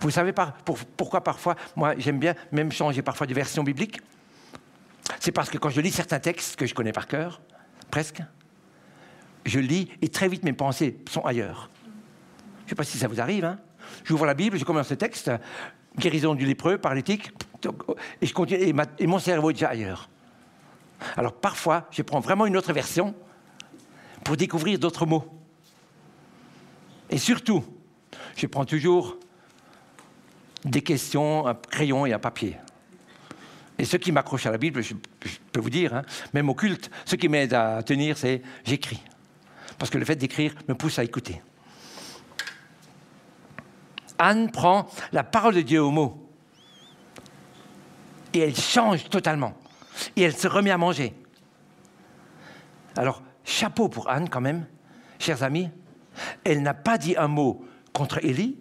Vous 0.00 0.10
savez 0.10 0.32
pourquoi 0.96 1.22
parfois, 1.22 1.56
moi 1.74 1.94
j'aime 1.96 2.18
bien 2.18 2.34
même 2.52 2.70
changer 2.70 3.02
parfois 3.02 3.26
de 3.26 3.34
version 3.34 3.64
biblique 3.64 4.00
C'est 5.18 5.32
parce 5.32 5.50
que 5.50 5.58
quand 5.58 5.70
je 5.70 5.80
lis 5.80 5.90
certains 5.90 6.20
textes 6.20 6.56
que 6.56 6.66
je 6.66 6.74
connais 6.74 6.92
par 6.92 7.06
cœur, 7.06 7.40
presque, 7.90 8.22
je 9.44 9.58
lis 9.58 9.88
et 10.00 10.08
très 10.08 10.28
vite 10.28 10.44
mes 10.44 10.52
pensées 10.52 10.98
sont 11.08 11.22
ailleurs. 11.22 11.68
Je 12.60 12.64
ne 12.64 12.68
sais 12.70 12.74
pas 12.74 12.84
si 12.84 12.98
ça 12.98 13.08
vous 13.08 13.20
arrive. 13.20 13.44
Hein 13.44 13.58
J'ouvre 14.04 14.26
la 14.26 14.34
Bible, 14.34 14.58
je 14.58 14.64
commence 14.64 14.90
le 14.90 14.96
texte, 14.96 15.30
guérison 15.98 16.34
du 16.34 16.46
lépreux, 16.46 16.78
paralytique, 16.78 17.32
et, 18.50 18.74
et 18.98 19.06
mon 19.06 19.18
cerveau 19.18 19.50
est 19.50 19.54
déjà 19.54 19.68
ailleurs. 19.68 20.08
Alors 21.16 21.34
parfois, 21.34 21.88
je 21.90 22.02
prends 22.02 22.20
vraiment 22.20 22.46
une 22.46 22.56
autre 22.56 22.72
version 22.72 23.14
pour 24.24 24.36
découvrir 24.36 24.78
d'autres 24.78 25.06
mots. 25.06 25.24
Et 27.10 27.18
surtout, 27.18 27.64
je 28.36 28.46
prends 28.46 28.64
toujours 28.64 29.16
des 30.64 30.82
questions, 30.82 31.46
un 31.46 31.54
crayon 31.54 32.06
et 32.06 32.12
un 32.12 32.18
papier. 32.18 32.56
Et 33.78 33.84
ce 33.84 33.96
qui 33.96 34.12
m'accroche 34.12 34.46
à 34.46 34.50
la 34.50 34.58
Bible, 34.58 34.82
je, 34.82 34.94
peux 35.52 35.60
vous 35.60 35.70
dire, 35.70 35.94
hein, 35.94 36.02
même 36.34 36.48
au 36.48 36.54
culte, 36.54 36.90
ce 37.04 37.16
qui 37.16 37.28
m'aide 37.28 37.52
à 37.54 37.82
tenir, 37.82 38.16
c'est 38.16 38.42
j'écris. 38.64 39.02
Parce 39.78 39.90
que 39.90 39.98
le 39.98 40.04
fait 40.04 40.16
d'écrire 40.16 40.54
me 40.68 40.74
pousse 40.74 40.98
à 40.98 41.04
écouter. 41.04 41.42
Anne 44.18 44.50
prend 44.52 44.88
la 45.10 45.24
parole 45.24 45.54
de 45.54 45.62
Dieu 45.62 45.82
au 45.82 45.90
mot. 45.90 46.30
Et 48.32 48.38
elle 48.40 48.56
change 48.56 49.08
totalement. 49.10 49.54
Et 50.16 50.22
elle 50.22 50.36
se 50.36 50.48
remet 50.48 50.70
à 50.70 50.78
manger. 50.78 51.14
Alors, 52.96 53.22
chapeau 53.44 53.88
pour 53.88 54.10
Anne 54.10 54.28
quand 54.28 54.40
même, 54.40 54.66
chers 55.18 55.42
amis. 55.42 55.70
Elle 56.44 56.62
n'a 56.62 56.74
pas 56.74 56.98
dit 56.98 57.16
un 57.16 57.28
mot 57.28 57.64
contre 57.92 58.24
Élie, 58.24 58.58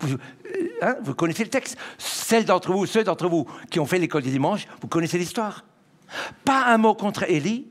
vous, 0.00 0.14
euh, 0.14 0.18
hein, 0.82 0.96
connaissez 1.16 1.44
le 1.44 1.50
texte. 1.50 1.76
Celles 1.98 2.44
d'entre 2.44 2.72
vous, 2.72 2.86
ceux 2.86 3.04
d'entre 3.04 3.28
vous 3.28 3.46
qui 3.70 3.80
ont 3.80 3.86
fait 3.86 3.98
l'école 3.98 4.22
du 4.22 4.30
dimanche, 4.30 4.66
vous 4.80 4.88
connaissez 4.88 5.18
l'histoire. 5.18 5.64
Pas 6.44 6.66
un 6.66 6.78
mot 6.78 6.94
contre 6.94 7.24
Élie, 7.28 7.68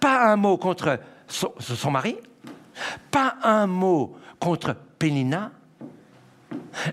pas 0.00 0.30
un 0.30 0.36
mot 0.36 0.56
contre 0.56 1.00
son, 1.26 1.90
mari, 1.90 2.16
pas 3.10 3.36
un 3.42 3.66
mot 3.66 4.16
contre 4.40 4.76
Pénina. 4.98 5.52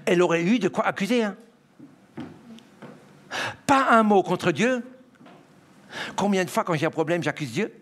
Elle 0.05 0.21
aurait 0.21 0.43
eu 0.43 0.59
de 0.59 0.67
quoi 0.67 0.85
accuser. 0.85 1.23
Hein. 1.23 1.35
Pas 3.67 3.91
un 3.91 4.03
mot 4.03 4.23
contre 4.23 4.51
Dieu. 4.51 4.83
Combien 6.15 6.43
de 6.43 6.49
fois, 6.49 6.63
quand 6.63 6.73
j'ai 6.75 6.85
un 6.85 6.91
problème, 6.91 7.23
j'accuse 7.23 7.51
Dieu? 7.51 7.73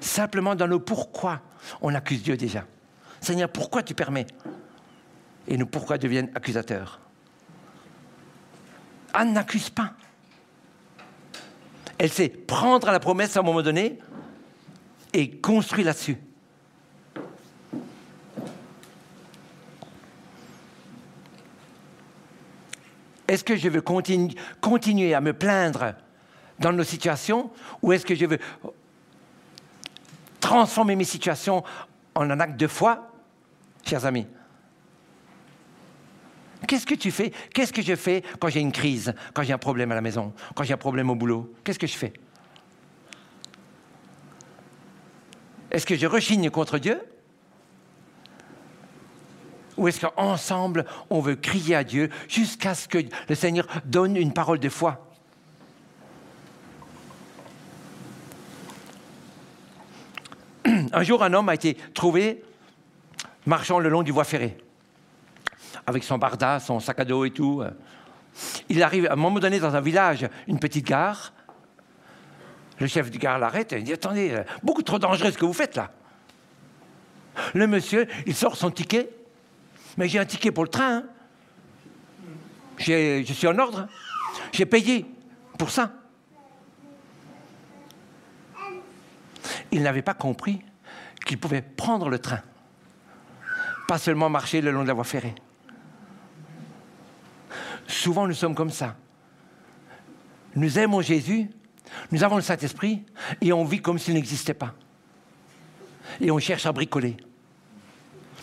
Simplement 0.00 0.54
dans 0.54 0.66
le 0.66 0.78
pourquoi, 0.78 1.40
on 1.80 1.94
accuse 1.94 2.22
Dieu 2.22 2.36
déjà. 2.36 2.64
Seigneur, 3.20 3.48
pourquoi 3.48 3.82
tu 3.82 3.94
permets? 3.94 4.26
Et 5.48 5.56
nous, 5.56 5.66
pourquoi 5.66 5.98
deviennent 5.98 6.30
accusateurs 6.34 7.00
Anne 9.12 9.32
n'accuse 9.32 9.70
pas. 9.70 9.92
Elle 11.98 12.10
sait 12.10 12.28
prendre 12.28 12.90
la 12.90 13.00
promesse 13.00 13.36
à 13.36 13.40
un 13.40 13.42
moment 13.44 13.62
donné 13.62 13.98
et 15.12 15.30
construire 15.38 15.86
là-dessus. 15.86 16.18
Est-ce 23.26 23.44
que 23.44 23.56
je 23.56 23.68
veux 23.68 23.80
continuer 23.80 25.14
à 25.14 25.20
me 25.20 25.32
plaindre 25.32 25.94
dans 26.58 26.72
nos 26.72 26.84
situations 26.84 27.50
ou 27.82 27.92
est-ce 27.92 28.06
que 28.06 28.14
je 28.14 28.26
veux 28.26 28.38
transformer 30.40 30.96
mes 30.96 31.04
situations 31.04 31.64
en 32.14 32.30
un 32.30 32.40
acte 32.40 32.58
de 32.58 32.66
foi, 32.66 33.10
chers 33.84 34.04
amis? 34.04 34.26
Qu'est-ce 36.66 36.86
que 36.86 36.94
tu 36.94 37.10
fais? 37.10 37.32
Qu'est-ce 37.52 37.72
que 37.72 37.82
je 37.82 37.94
fais 37.94 38.22
quand 38.38 38.48
j'ai 38.48 38.60
une 38.60 38.72
crise, 38.72 39.14
quand 39.32 39.42
j'ai 39.42 39.52
un 39.52 39.58
problème 39.58 39.92
à 39.92 39.94
la 39.94 40.00
maison, 40.00 40.32
quand 40.54 40.64
j'ai 40.64 40.74
un 40.74 40.78
problème 40.78 41.10
au 41.10 41.14
boulot? 41.14 41.52
Qu'est-ce 41.62 41.78
que 41.78 41.86
je 41.86 41.96
fais? 41.96 42.12
Est-ce 45.70 45.86
que 45.86 45.96
je 45.96 46.06
rechigne 46.06 46.50
contre 46.50 46.78
Dieu? 46.78 47.00
Ou 49.76 49.88
est-ce 49.88 50.00
qu'ensemble, 50.06 50.86
on 51.10 51.20
veut 51.20 51.34
crier 51.34 51.74
à 51.74 51.84
Dieu 51.84 52.10
jusqu'à 52.28 52.74
ce 52.74 52.86
que 52.86 52.98
le 53.28 53.34
Seigneur 53.34 53.66
donne 53.84 54.16
une 54.16 54.32
parole 54.32 54.60
de 54.60 54.68
foi? 54.68 55.03
Un 60.94 61.02
jour, 61.02 61.24
un 61.24 61.32
homme 61.34 61.48
a 61.48 61.54
été 61.54 61.74
trouvé 61.92 62.42
marchant 63.46 63.80
le 63.80 63.88
long 63.88 64.04
du 64.04 64.12
voie 64.12 64.22
ferrée, 64.22 64.56
avec 65.86 66.04
son 66.04 66.18
barda, 66.18 66.60
son 66.60 66.78
sac 66.78 67.00
à 67.00 67.04
dos 67.04 67.24
et 67.24 67.32
tout. 67.32 67.64
Il 68.68 68.80
arrive 68.80 69.06
à 69.06 69.14
un 69.14 69.16
moment 69.16 69.40
donné 69.40 69.58
dans 69.58 69.74
un 69.74 69.80
village, 69.80 70.28
une 70.46 70.60
petite 70.60 70.86
gare. 70.86 71.32
Le 72.78 72.86
chef 72.86 73.10
de 73.10 73.18
gare 73.18 73.38
l'arrête 73.38 73.72
et 73.72 73.78
il 73.78 73.84
dit 73.84 73.92
Attendez, 73.92 74.40
beaucoup 74.62 74.82
trop 74.82 74.98
dangereux 74.98 75.32
ce 75.32 75.38
que 75.38 75.44
vous 75.44 75.52
faites 75.52 75.76
là. 75.76 75.90
Le 77.54 77.66
monsieur, 77.66 78.06
il 78.26 78.34
sort 78.34 78.56
son 78.56 78.70
ticket. 78.70 79.10
Mais 79.96 80.08
j'ai 80.08 80.20
un 80.20 80.24
ticket 80.24 80.52
pour 80.52 80.64
le 80.64 80.70
train. 80.70 80.98
Hein. 80.98 81.04
Je 82.78 83.32
suis 83.32 83.46
en 83.46 83.58
ordre. 83.58 83.88
J'ai 84.52 84.66
payé 84.66 85.06
pour 85.58 85.70
ça. 85.70 85.92
Il 89.70 89.82
n'avait 89.82 90.02
pas 90.02 90.14
compris 90.14 90.60
qu'il 91.24 91.38
pouvait 91.38 91.62
prendre 91.62 92.08
le 92.08 92.18
train, 92.18 92.42
pas 93.88 93.98
seulement 93.98 94.28
marcher 94.28 94.60
le 94.60 94.70
long 94.70 94.82
de 94.82 94.88
la 94.88 94.94
voie 94.94 95.04
ferrée. 95.04 95.34
Souvent, 97.86 98.26
nous 98.26 98.34
sommes 98.34 98.54
comme 98.54 98.70
ça. 98.70 98.96
Nous 100.54 100.78
aimons 100.78 101.00
Jésus, 101.00 101.50
nous 102.10 102.22
avons 102.22 102.36
le 102.36 102.42
Saint-Esprit, 102.42 103.04
et 103.40 103.52
on 103.52 103.64
vit 103.64 103.80
comme 103.82 103.98
s'il 103.98 104.14
n'existait 104.14 104.54
pas. 104.54 104.74
Et 106.20 106.30
on 106.30 106.38
cherche 106.38 106.66
à 106.66 106.72
bricoler 106.72 107.16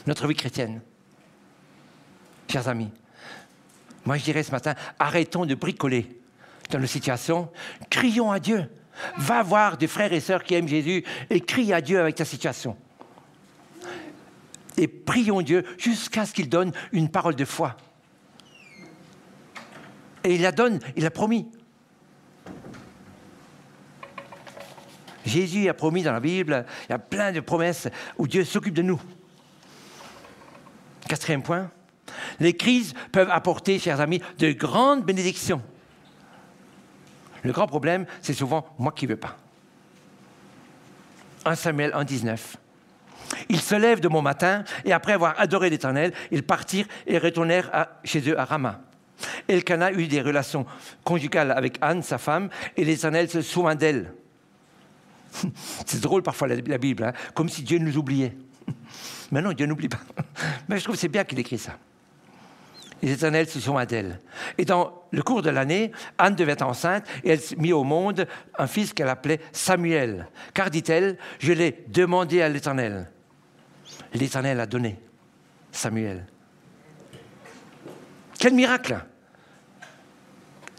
notre 0.08 0.28
vie 0.28 0.36
chrétienne. 0.36 0.82
Chers 2.50 2.68
amis, 2.68 2.92
moi 4.06 4.18
je 4.18 4.24
dirais 4.24 4.44
ce 4.44 4.52
matin, 4.52 4.76
arrêtons 5.00 5.46
de 5.46 5.56
bricoler 5.56 6.20
dans 6.70 6.80
nos 6.80 6.88
situations, 6.88 7.50
crions 7.90 8.32
à 8.32 8.40
Dieu. 8.40 8.70
Va 9.18 9.44
voir 9.44 9.78
des 9.78 9.88
frères 9.88 10.14
et 10.14 10.20
sœurs 10.20 10.44
qui 10.44 10.56
aiment 10.56 10.68
Jésus 10.68 11.04
et 11.30 11.42
crie 11.42 11.74
à 11.74 11.82
Dieu 11.82 12.00
avec 12.00 12.16
ta 12.16 12.26
situation. 12.26 12.78
Et 14.78 14.88
prions 14.88 15.42
Dieu 15.42 15.66
jusqu'à 15.78 16.26
ce 16.26 16.34
qu'il 16.34 16.50
donne 16.50 16.72
une 16.92 17.10
parole 17.10 17.36
de 17.36 17.46
foi. 17.46 17.78
Et 20.24 20.36
il 20.36 20.42
la 20.42 20.52
donne, 20.52 20.80
il 20.96 21.06
a 21.06 21.12
promis. 21.12 21.50
Jésus 25.26 25.70
a 25.70 25.74
promis 25.74 26.04
dans 26.04 26.14
la 26.14 26.20
Bible, 26.20 26.66
il 26.88 26.92
y 26.92 26.96
a 26.96 27.00
plein 27.00 27.32
de 27.32 27.40
promesses 27.40 27.88
où 28.18 28.28
Dieu 28.28 28.44
s'occupe 28.44 28.74
de 28.74 28.82
nous. 28.82 29.02
Quatrième 31.08 31.44
point, 31.44 31.70
les 32.40 32.54
crises 32.54 32.94
peuvent 33.12 33.30
apporter, 33.30 33.80
chers 33.80 34.02
amis, 34.02 34.22
de 34.40 34.52
grandes 34.52 35.06
bénédictions. 35.06 35.62
Le 37.44 37.52
grand 37.52 37.68
problème, 37.68 38.06
c'est 38.22 38.34
souvent 38.34 38.66
moi 38.78 38.92
qui 38.92 39.06
ne 39.06 39.12
veux 39.12 39.18
pas. 39.18 39.38
1 41.46 41.56
Samuel 41.56 41.92
1, 41.94 42.04
19. 42.04 42.58
Ils 43.50 43.62
se 43.62 43.76
lèvent 43.76 44.02
de 44.02 44.08
bon 44.08 44.22
matin 44.22 44.64
et 44.86 44.94
après 44.94 45.14
avoir 45.14 45.40
adoré 45.40 45.70
l'Éternel, 45.70 46.14
ils 46.32 46.44
partirent 46.44 46.88
et 47.08 47.18
retournèrent 47.18 47.88
chez 48.04 48.30
eux 48.30 48.40
à 48.40 48.46
Rama. 48.46 48.82
Elkanah 49.48 49.92
eut 49.94 50.08
des 50.08 50.22
relations 50.22 50.66
conjugales 51.04 51.52
avec 51.52 51.78
Anne, 51.82 52.04
sa 52.04 52.18
femme, 52.18 52.50
et 52.76 52.84
l'Éternel 52.84 53.30
se 53.30 53.42
souvint 53.42 53.76
d'elle. 53.76 54.14
C'est 55.86 56.02
drôle 56.02 56.24
parfois 56.24 56.48
la, 56.48 56.78
Bible, 56.78 57.04
hein, 57.04 57.14
comme 57.34 57.50
si 57.50 57.64
Dieu 57.64 57.78
nous 57.78 57.98
oubliait. 57.98 58.36
Mais 59.32 59.42
non, 59.42 59.54
Dieu 59.54 59.66
n'oublie 59.66 59.90
pas. 59.90 60.02
Mais 60.68 60.78
je 60.78 60.84
trouve 60.84 60.96
que 60.96 61.02
c'est 61.02 61.08
bien 61.08 61.24
qu'il 61.24 61.40
écrit 61.40 61.58
ça 61.58 61.78
les 63.02 63.12
éternels 63.12 63.48
se 63.48 63.60
sont. 63.60 63.78
Et 64.58 64.66
dans 64.66 65.04
le 65.12 65.22
cours 65.24 65.42
de 65.42 65.50
l'année, 65.50 65.92
Anne 66.18 66.36
devait 66.36 66.62
enceinte 66.62 67.06
et 67.24 67.32
elle 67.32 67.40
mit 67.58 67.74
au 67.74 67.84
monde 67.84 68.28
un 68.58 68.68
fils 68.68 68.94
qu'elle 68.94 69.10
appelait 69.10 69.40
Samuel. 69.52 70.28
Car, 70.54 70.70
dit-elle, 70.70 71.18
je 71.40 71.54
l'ai 71.54 71.84
demandé 71.88 72.42
à 72.42 72.50
l'éternel. 72.50 73.10
L'éternel 74.14 74.60
a 74.60 74.66
donné 74.66 75.00
Samuel. 75.72 76.26
Quel 78.40 78.54
miracle 78.54 79.04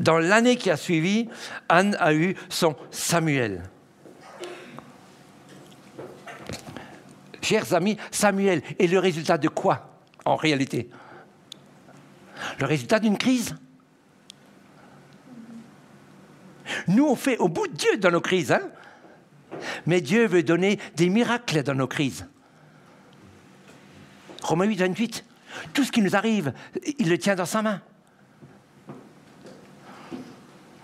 Dans 0.00 0.18
l'année 0.18 0.56
qui 0.56 0.70
a 0.70 0.76
suivi, 0.76 1.28
Anne 1.68 1.96
a 1.98 2.14
eu 2.14 2.34
son 2.48 2.76
Samuel. 2.90 3.62
Chers 7.40 7.74
amis, 7.74 7.96
Samuel 8.10 8.62
est 8.78 8.86
le 8.86 8.98
résultat 8.98 9.38
de 9.38 9.48
quoi 9.48 9.98
en 10.24 10.36
réalité? 10.36 10.88
Le 12.58 12.66
résultat 12.66 12.98
d'une 12.98 13.18
crise. 13.18 13.56
Nous, 16.88 17.06
on 17.06 17.16
fait 17.16 17.38
au 17.38 17.48
bout 17.48 17.66
de 17.68 17.76
Dieu 17.76 17.96
dans 17.98 18.10
nos 18.10 18.20
crises. 18.20 18.52
Hein 18.52 18.62
Mais 19.86 20.00
Dieu 20.00 20.26
veut 20.26 20.42
donner 20.42 20.78
des 20.96 21.08
miracles 21.08 21.62
dans 21.62 21.74
nos 21.74 21.86
crises. 21.86 22.26
Romains 24.42 24.64
8, 24.64 24.76
28. 24.76 25.24
Tout 25.72 25.84
ce 25.84 25.92
qui 25.92 26.02
nous 26.02 26.16
arrive, 26.16 26.52
il 26.98 27.08
le 27.08 27.18
tient 27.18 27.34
dans 27.34 27.46
sa 27.46 27.62
main. 27.62 27.80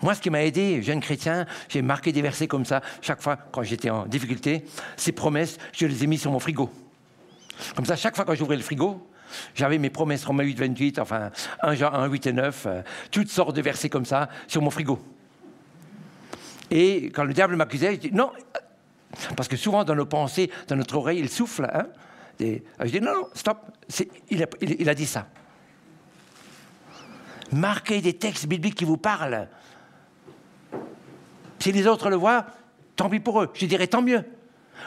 Moi, 0.01 0.14
ce 0.14 0.21
qui 0.21 0.31
m'a 0.31 0.44
aidé, 0.44 0.81
jeune 0.83 1.01
chrétien, 1.01 1.47
j'ai 1.68 1.83
marqué 1.83 2.12
des 2.12 2.23
versets 2.23 2.47
comme 2.47 2.64
ça. 2.64 2.83
Chaque 3.01 3.21
fois, 3.21 3.37
quand 3.37 3.62
j'étais 3.64 3.90
en 3.90 4.07
difficulté, 4.07 4.64
ces 4.97 5.11
promesses, 5.11 5.59
je 5.73 5.87
les 5.87 6.05
ai 6.05 6.07
mis 6.07 6.18
sur 6.18 6.31
mon 6.31 6.38
frigo. 6.38 6.71
Comme 7.75 7.85
ça, 7.85 7.97
chaque 7.97 8.14
fois 8.14 8.25
que 8.25 8.35
j'ouvrais 8.37 8.57
le 8.57 8.62
frigo, 8.62 9.05
j'avais 9.55 9.79
mes 9.79 9.91
promesses 9.91 10.25
Romains 10.25 10.45
8, 10.45 10.59
28, 10.59 10.99
enfin 10.99 11.31
1 11.62 11.75
Jean 11.75 11.93
1, 11.93 12.07
8 12.07 12.27
et 12.27 12.33
9, 12.33 12.67
euh, 12.67 12.83
toutes 13.11 13.31
sortes 13.31 13.55
de 13.55 13.62
versets 13.62 13.88
comme 13.88 14.05
ça 14.05 14.29
sur 14.47 14.62
mon 14.62 14.71
frigo. 14.71 14.99
Et 16.71 17.07
quand 17.07 17.25
le 17.25 17.33
diable 17.33 17.57
m'accusait, 17.57 17.95
je 17.95 18.01
dis 18.01 18.12
non, 18.12 18.31
parce 19.37 19.49
que 19.49 19.57
souvent 19.57 19.85
dans 19.85 19.95
nos 19.95 20.07
pensées, 20.07 20.51
dans 20.69 20.77
notre 20.77 20.97
oreille, 20.97 21.19
il 21.19 21.29
souffle. 21.29 21.69
Hein, 21.73 21.87
et 22.41 22.62
je 22.81 22.91
dis 22.91 23.01
non, 23.01 23.14
non, 23.14 23.29
stop, 23.35 23.59
il 24.31 24.88
a 24.88 24.95
dit 24.95 25.07
ça. 25.07 25.27
Marquez 27.53 28.01
des 28.01 28.12
textes 28.12 28.47
bibliques 28.47 28.75
qui 28.75 28.85
vous 28.85 28.99
parlent. 28.99 29.49
Si 31.59 31.73
les 31.73 31.87
autres 31.87 32.11
le 32.11 32.17
voient, 32.17 32.47
tant 32.95 33.09
pis 33.09 33.21
pour 33.21 33.43
eux. 33.43 33.51
Je 33.55 33.67
dirais 33.67 33.87
tant 33.87 34.03
mieux. 34.03 34.25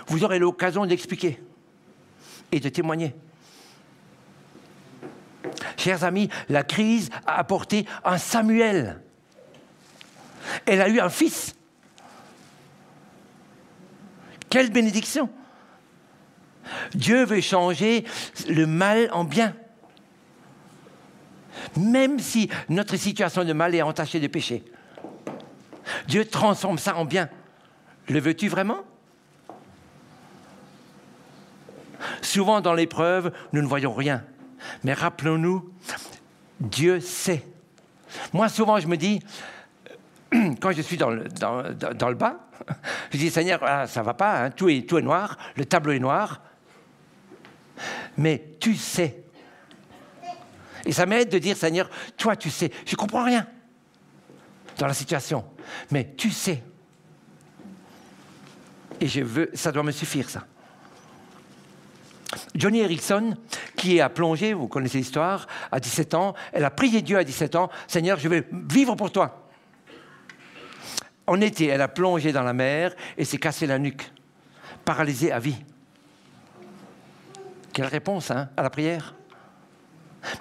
Vous 0.07 0.23
aurez 0.23 0.39
l'occasion 0.39 0.85
d'expliquer 0.85 1.41
et 2.51 2.59
de 2.59 2.69
témoigner. 2.69 3.15
Chers 5.81 6.03
amis, 6.03 6.29
la 6.47 6.61
crise 6.61 7.09
a 7.25 7.39
apporté 7.39 7.87
un 8.05 8.19
Samuel. 8.19 9.01
Elle 10.67 10.79
a 10.79 10.87
eu 10.87 10.99
un 10.99 11.09
fils. 11.09 11.55
Quelle 14.51 14.69
bénédiction. 14.69 15.27
Dieu 16.93 17.25
veut 17.25 17.41
changer 17.41 18.05
le 18.47 18.67
mal 18.67 19.09
en 19.11 19.23
bien. 19.23 19.55
Même 21.77 22.19
si 22.19 22.47
notre 22.69 22.95
situation 22.95 23.43
de 23.43 23.53
mal 23.53 23.73
est 23.73 23.81
entachée 23.81 24.19
de 24.19 24.27
péché. 24.27 24.63
Dieu 26.07 26.25
transforme 26.25 26.77
ça 26.77 26.95
en 26.95 27.05
bien. 27.05 27.27
Le 28.07 28.19
veux-tu 28.19 28.49
vraiment? 28.49 28.81
Souvent 32.21 32.61
dans 32.61 32.75
l'épreuve, 32.75 33.31
nous 33.51 33.63
ne 33.63 33.67
voyons 33.67 33.93
rien. 33.93 34.23
Mais 34.83 34.93
rappelons-nous, 34.93 35.71
Dieu 36.59 36.99
sait. 36.99 37.45
Moi, 38.33 38.49
souvent, 38.49 38.79
je 38.79 38.87
me 38.87 38.97
dis, 38.97 39.21
quand 40.61 40.71
je 40.71 40.81
suis 40.81 40.97
dans 40.97 41.09
le, 41.09 41.27
dans, 41.27 42.09
le 42.09 42.15
bas, 42.15 42.47
je 43.11 43.17
dis, 43.17 43.29
Seigneur, 43.29 43.59
ah, 43.63 43.87
ça 43.87 44.01
va 44.01 44.13
pas, 44.13 44.43
hein, 44.43 44.51
tout, 44.51 44.69
est, 44.69 44.87
tout 44.87 44.97
est 44.97 45.01
noir, 45.01 45.37
le 45.55 45.65
tableau 45.65 45.93
est 45.93 45.99
noir, 45.99 46.41
mais 48.17 48.55
tu 48.59 48.75
sais. 48.75 49.23
Et 50.85 50.91
ça 50.91 51.05
m'aide 51.05 51.29
de 51.29 51.37
dire, 51.37 51.55
Seigneur, 51.55 51.89
toi, 52.17 52.35
tu 52.35 52.49
sais. 52.49 52.71
Je 52.85 52.93
ne 52.93 52.97
comprends 52.97 53.23
rien 53.23 53.47
dans 54.77 54.87
la 54.87 54.93
situation, 54.93 55.45
mais 55.91 56.13
tu 56.17 56.31
sais. 56.31 56.63
Et 58.99 59.07
je 59.07 59.21
veux, 59.21 59.49
ça 59.53 59.71
doit 59.71 59.83
me 59.83 59.91
suffire, 59.91 60.29
ça. 60.29 60.45
Johnny 62.55 62.79
Erickson, 62.79 63.35
qui 63.75 63.99
a 63.99 64.09
plongé, 64.09 64.53
vous 64.53 64.67
connaissez 64.67 64.99
l'histoire, 64.99 65.47
à 65.71 65.79
17 65.79 66.13
ans, 66.13 66.33
elle 66.53 66.65
a 66.65 66.71
prié 66.71 67.01
Dieu 67.01 67.17
à 67.17 67.23
17 67.23 67.55
ans, 67.55 67.69
Seigneur, 67.87 68.19
je 68.19 68.27
vais 68.27 68.47
vivre 68.51 68.95
pour 68.95 69.11
toi. 69.11 69.49
En 71.27 71.39
été, 71.41 71.67
elle 71.67 71.81
a 71.81 71.87
plongé 71.87 72.31
dans 72.31 72.43
la 72.43 72.53
mer 72.53 72.93
et 73.17 73.25
s'est 73.25 73.37
cassé 73.37 73.67
la 73.67 73.79
nuque, 73.79 74.11
paralysée 74.85 75.31
à 75.31 75.39
vie. 75.39 75.57
Quelle 77.73 77.85
réponse 77.85 78.31
hein, 78.31 78.49
à 78.57 78.63
la 78.63 78.69
prière 78.69 79.15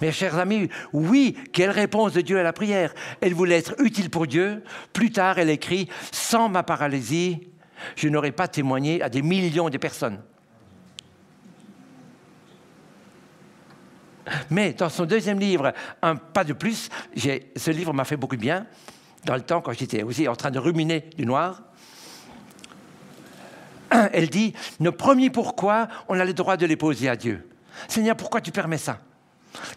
mes 0.03 0.13
chers 0.13 0.37
amis, 0.37 0.69
oui, 0.93 1.39
quelle 1.55 1.71
réponse 1.71 2.13
de 2.13 2.21
Dieu 2.21 2.39
à 2.39 2.43
la 2.43 2.53
prière. 2.53 2.93
Elle 3.23 3.33
voulait 3.33 3.57
être 3.57 3.75
utile 3.81 4.11
pour 4.11 4.27
Dieu. 4.27 4.63
Plus 4.93 5.11
tard, 5.11 5.39
elle 5.39 5.49
écrit, 5.49 5.89
sans 6.13 6.51
ma 6.51 6.63
paralysie, 6.63 7.49
je 7.97 8.09
n'aurais 8.09 8.33
pas 8.33 8.47
témoigné 8.47 9.01
à 9.01 9.09
des 9.09 9.23
millions 9.23 9.71
de 9.71 9.79
personnes. 9.79 10.21
Mais 14.51 14.73
dans 14.73 14.89
son 14.89 15.05
deuxième 15.05 15.39
livre, 15.39 15.73
Un 16.03 16.17
pas 16.17 16.45
de 16.45 16.53
plus, 16.53 16.89
ce 17.17 17.71
livre 17.71 17.93
m'a 17.93 18.05
fait 18.05 18.17
beaucoup 18.17 18.37
de 18.37 18.41
bien, 18.41 18.67
dans 19.25 19.35
le 19.35 19.43
temps 19.43 19.61
quand 19.61 19.73
j'étais 19.73 20.03
aussi 20.03 20.29
en 20.29 20.37
train 20.37 20.51
de 20.51 20.59
ruminer 20.59 21.11
du 21.17 21.27
noir. 21.27 21.63
Elle 24.13 24.31
dit, 24.31 24.55
nos 24.79 24.93
premiers 24.93 25.31
pourquoi, 25.31 25.89
on 26.09 26.19
a 26.19 26.25
le 26.25 26.33
droit 26.33 26.57
de 26.57 26.67
les 26.67 26.77
poser 26.77 27.09
à 27.09 27.17
Dieu. 27.17 27.49
Seigneur, 27.89 28.17
pourquoi 28.17 28.41
tu 28.41 28.53
permets 28.53 28.79
ça? 28.79 29.01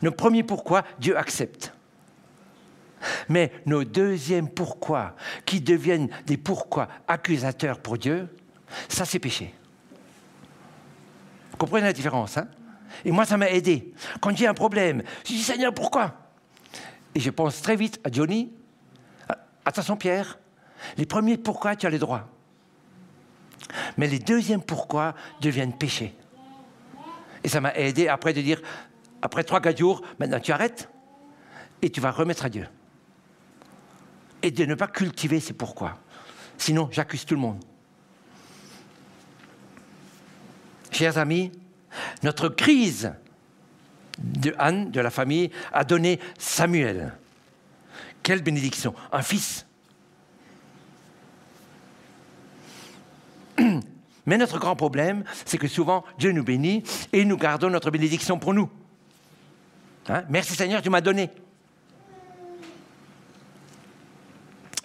Nos 0.01 0.11
premiers 0.11 0.43
pourquoi, 0.43 0.83
Dieu 0.99 1.17
accepte. 1.17 1.73
Mais 3.27 3.51
nos 3.65 3.83
deuxièmes 3.83 4.49
pourquoi, 4.49 5.15
qui 5.45 5.61
deviennent 5.61 6.09
des 6.25 6.37
pourquoi 6.37 6.87
accusateurs 7.07 7.79
pour 7.79 7.97
Dieu, 7.97 8.29
ça 8.87 9.05
c'est 9.05 9.19
péché. 9.19 9.53
Vous 11.51 11.57
comprenez 11.57 11.85
la 11.85 11.93
différence 11.93 12.37
hein? 12.37 12.47
Et 13.05 13.11
moi, 13.11 13.25
ça 13.25 13.37
m'a 13.37 13.49
aidé. 13.49 13.93
Quand 14.21 14.35
j'ai 14.35 14.47
un 14.47 14.53
problème, 14.53 15.03
je 15.25 15.33
dis 15.33 15.43
Seigneur, 15.43 15.73
pourquoi? 15.73 16.15
Et 17.15 17.19
je 17.19 17.29
pense 17.29 17.61
très 17.61 17.75
vite 17.75 17.99
à 18.03 18.11
Johnny, 18.11 18.51
attention 19.65 19.97
Pierre, 19.97 20.39
les 20.97 21.05
premiers 21.05 21.37
pourquoi, 21.37 21.75
tu 21.75 21.85
as 21.85 21.89
les 21.89 21.99
droits. 21.99 22.27
Mais 23.97 24.07
les 24.07 24.19
deuxièmes 24.19 24.63
pourquoi 24.63 25.15
deviennent 25.41 25.77
péché. 25.77 26.15
Et 27.43 27.49
ça 27.49 27.61
m'a 27.61 27.73
aidé 27.75 28.07
après 28.07 28.33
de 28.33 28.41
dire, 28.41 28.61
après 29.21 29.43
trois, 29.43 29.61
quatre 29.61 29.77
jours, 29.77 30.01
maintenant 30.19 30.39
tu 30.39 30.51
arrêtes 30.51 30.89
et 31.81 31.89
tu 31.89 32.01
vas 32.01 32.11
remettre 32.11 32.45
à 32.45 32.49
Dieu 32.49 32.67
et 34.43 34.51
de 34.51 34.65
ne 34.65 34.75
pas 34.75 34.87
cultiver 34.87 35.39
ces 35.39 35.53
pourquoi. 35.53 35.97
Sinon, 36.57 36.89
j'accuse 36.91 37.25
tout 37.25 37.33
le 37.33 37.39
monde. 37.39 37.63
Chers 40.91 41.17
amis, 41.17 41.51
notre 42.23 42.49
crise 42.49 43.13
de 44.19 44.53
Anne, 44.57 44.91
de 44.91 44.99
la 44.99 45.09
famille, 45.09 45.49
a 45.71 45.83
donné 45.83 46.19
Samuel. 46.37 47.13
Quelle 48.21 48.41
bénédiction 48.41 48.93
Un 49.11 49.21
fils. 49.21 49.65
Mais 54.25 54.37
notre 54.37 54.59
grand 54.59 54.75
problème, 54.75 55.23
c'est 55.45 55.57
que 55.57 55.67
souvent, 55.67 56.05
Dieu 56.17 56.31
nous 56.31 56.43
bénit 56.43 56.83
et 57.11 57.25
nous 57.25 57.37
gardons 57.37 57.69
notre 57.69 57.91
bénédiction 57.91 58.39
pour 58.39 58.53
nous. 58.53 58.69
Hein? 60.07 60.23
Merci 60.29 60.55
Seigneur, 60.55 60.81
tu 60.81 60.89
m'as 60.89 61.01
donné. 61.01 61.29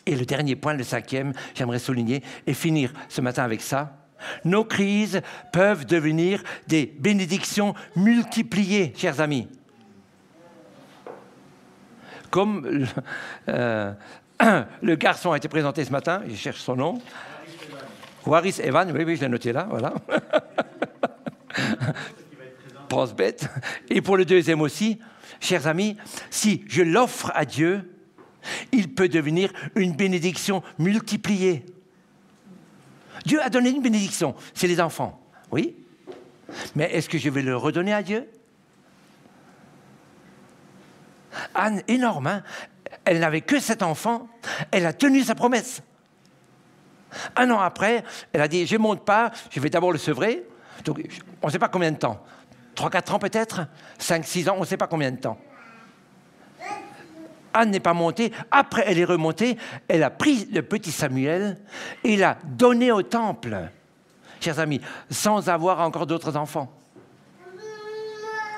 Et 0.07 0.17
le 0.17 0.25
dernier 0.25 0.57
point, 0.57 0.75
le 0.75 0.85
cinquième, 0.85 1.33
j'aimerais 1.55 1.79
souligner 1.79 2.23
et 2.47 2.55
finir 2.55 2.93
ce 3.09 3.21
matin 3.21 3.45
avec 3.45 3.61
ça. 3.61 4.08
Nos 4.45 4.65
crises 4.65 5.21
peuvent 5.53 5.87
devenir 5.87 6.43
des 6.67 6.87
bénédictions 6.87 7.75
multipliées, 7.97 8.93
chers 8.97 9.21
amis. 9.21 9.49
Comme 12.31 12.67
le, 12.67 12.87
euh, 13.49 13.95
garçon 14.83 15.33
a 15.33 15.37
été 15.37 15.49
présenté 15.49 15.85
ce 15.85 15.91
matin, 15.91 16.23
je 16.29 16.35
cherche 16.35 16.61
son 16.61 16.77
nom. 16.77 17.01
Waris 18.27 18.61
Evan, 18.63 18.91
oui, 18.93 19.05
oui, 19.05 19.17
je 19.17 19.23
l'ai 19.23 19.29
noté 19.29 19.53
là, 19.53 19.67
voilà. 19.71 19.95
Pense 22.89 23.15
bête. 23.15 23.49
Et 23.89 24.01
pour 24.01 24.17
le 24.17 24.25
deuxième 24.25 24.61
aussi, 24.61 24.99
chers 25.41 25.67
amis, 25.67 25.97
si 26.31 26.65
je 26.69 26.83
l'offre 26.83 27.31
à 27.35 27.45
Dieu, 27.45 27.95
il 28.73 28.95
peut 28.95 29.09
devenir 29.09 29.53
une 29.75 29.95
bénédiction 29.95 30.63
multipliée. 30.79 31.65
Dieu 33.25 33.41
a 33.43 33.51
donné 33.51 33.71
une 33.71 33.83
bénédiction, 33.83 34.35
c'est 34.55 34.67
les 34.67 34.81
enfants, 34.81 35.21
oui. 35.51 35.77
Mais 36.75 36.91
est-ce 36.93 37.09
que 37.09 37.19
je 37.19 37.29
vais 37.29 37.43
le 37.43 37.57
redonner 37.57 37.93
à 37.93 38.03
Dieu? 38.03 38.29
Anne, 41.55 41.83
énorme, 41.89 42.27
hein 42.27 42.43
elle 43.05 43.21
n'avait 43.21 43.41
que 43.41 43.59
sept 43.59 43.83
enfants, 43.83 44.29
elle 44.71 44.85
a 44.85 44.93
tenu 44.93 45.23
sa 45.23 45.35
promesse. 45.35 45.83
Un 47.37 47.51
an 47.51 47.59
après, 47.59 48.05
elle 48.33 48.43
a 48.43 48.49
dit, 48.49 48.67
je 48.67 48.77
ne 48.77 48.83
monte 48.83 49.05
pas, 49.05 49.31
je 49.51 49.61
vais 49.61 49.71
d'abord 49.71 49.93
le 49.93 49.99
sevrer. 49.99 50.47
Donc, 50.85 51.01
on 51.41 51.47
ne 51.47 51.53
sait 51.53 51.59
pas 51.59 51.69
combien 51.69 51.91
de 51.91 51.97
temps. 51.97 52.23
Trois, 52.75 52.91
quatre 52.91 53.15
ans 53.15 53.19
peut-être? 53.19 53.67
Cinq, 53.99 54.27
six 54.27 54.47
ans, 54.49 54.57
on 54.59 54.61
ne 54.61 54.67
sait 54.67 54.77
pas 54.77 54.87
combien 54.87 55.11
de 55.11 55.17
temps. 55.17 55.39
Anne 57.55 57.71
n'est 57.71 57.81
pas 57.81 57.95
montée. 57.95 58.33
Après, 58.51 58.85
elle 58.87 58.99
est 58.99 59.05
remontée. 59.05 59.57
Elle 59.89 60.03
a 60.03 60.11
pris 60.11 60.47
le 60.53 60.63
petit 60.63 60.93
Samuel 60.93 61.59
et 62.05 62.17
l'a 62.17 62.39
donné 62.45 62.93
au 62.93 63.03
temple, 63.03 63.71
chers 64.41 64.59
amis, 64.59 64.81
sans 65.11 65.49
avoir 65.49 65.81
encore 65.81 66.07
d'autres 66.07 66.37
enfants. 66.37 66.73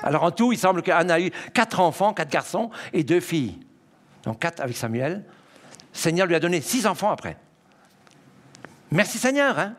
Alors 0.03 0.23
en 0.23 0.31
tout, 0.31 0.51
il 0.51 0.57
semble 0.57 0.81
qu'Anne 0.81 1.11
a 1.11 1.19
eu 1.19 1.31
quatre 1.53 1.79
enfants, 1.79 2.13
quatre 2.13 2.31
garçons 2.31 2.71
et 2.91 3.03
deux 3.03 3.19
filles. 3.19 3.59
Donc 4.23 4.39
quatre 4.39 4.59
avec 4.59 4.75
Samuel. 4.75 5.23
Seigneur 5.93 6.27
lui 6.27 6.35
a 6.35 6.39
donné 6.39 6.61
six 6.61 6.87
enfants 6.87 7.11
après. 7.11 7.37
Merci 8.91 9.17
Seigneur. 9.17 9.57
Hein 9.59 9.75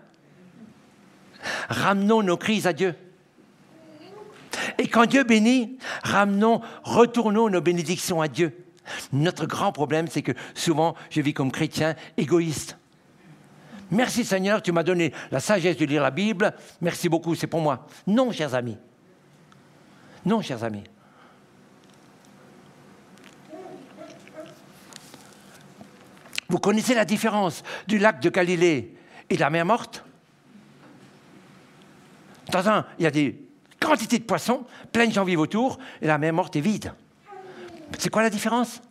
Ramenons 1.68 2.22
nos 2.22 2.36
crises 2.36 2.66
à 2.66 2.72
Dieu. 2.72 2.94
Et 4.78 4.86
quand 4.86 5.06
Dieu 5.06 5.24
bénit, 5.24 5.78
ramenons, 6.02 6.60
retournons 6.84 7.48
nos 7.48 7.60
bénédictions 7.60 8.20
à 8.20 8.28
Dieu. 8.28 8.61
Notre 9.12 9.46
grand 9.46 9.72
problème, 9.72 10.08
c'est 10.08 10.22
que 10.22 10.32
souvent, 10.54 10.94
je 11.10 11.20
vis 11.20 11.34
comme 11.34 11.52
chrétien 11.52 11.94
égoïste. 12.16 12.76
Merci 13.90 14.24
Seigneur, 14.24 14.62
tu 14.62 14.72
m'as 14.72 14.82
donné 14.82 15.12
la 15.30 15.38
sagesse 15.38 15.76
de 15.76 15.84
lire 15.84 16.02
la 16.02 16.10
Bible. 16.10 16.54
Merci 16.80 17.08
beaucoup, 17.08 17.34
c'est 17.34 17.46
pour 17.46 17.60
moi. 17.60 17.86
Non, 18.06 18.32
chers 18.32 18.54
amis. 18.54 18.78
Non, 20.24 20.40
chers 20.40 20.64
amis. 20.64 20.84
Vous 26.48 26.58
connaissez 26.58 26.94
la 26.94 27.04
différence 27.04 27.62
du 27.86 27.98
lac 27.98 28.20
de 28.20 28.30
Galilée 28.30 28.96
et 29.28 29.36
de 29.36 29.40
la 29.40 29.50
mer 29.50 29.64
morte? 29.64 30.04
Dans 32.50 32.68
un, 32.68 32.86
il 32.98 33.04
y 33.04 33.06
a 33.06 33.10
des 33.10 33.48
quantités 33.80 34.18
de 34.18 34.24
poissons, 34.24 34.64
plein 34.92 35.06
de 35.06 35.12
gens 35.12 35.24
vivent 35.24 35.40
autour, 35.40 35.78
et 36.00 36.06
la 36.06 36.18
mer 36.18 36.32
morte 36.32 36.56
est 36.56 36.60
vide. 36.60 36.92
C'est 37.98 38.10
quoi 38.10 38.22
la 38.22 38.30
différence? 38.30 38.82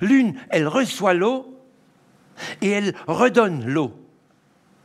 L'une, 0.00 0.38
elle 0.50 0.68
reçoit 0.68 1.14
l'eau 1.14 1.60
et 2.60 2.70
elle 2.70 2.94
redonne 3.06 3.64
l'eau. 3.66 3.92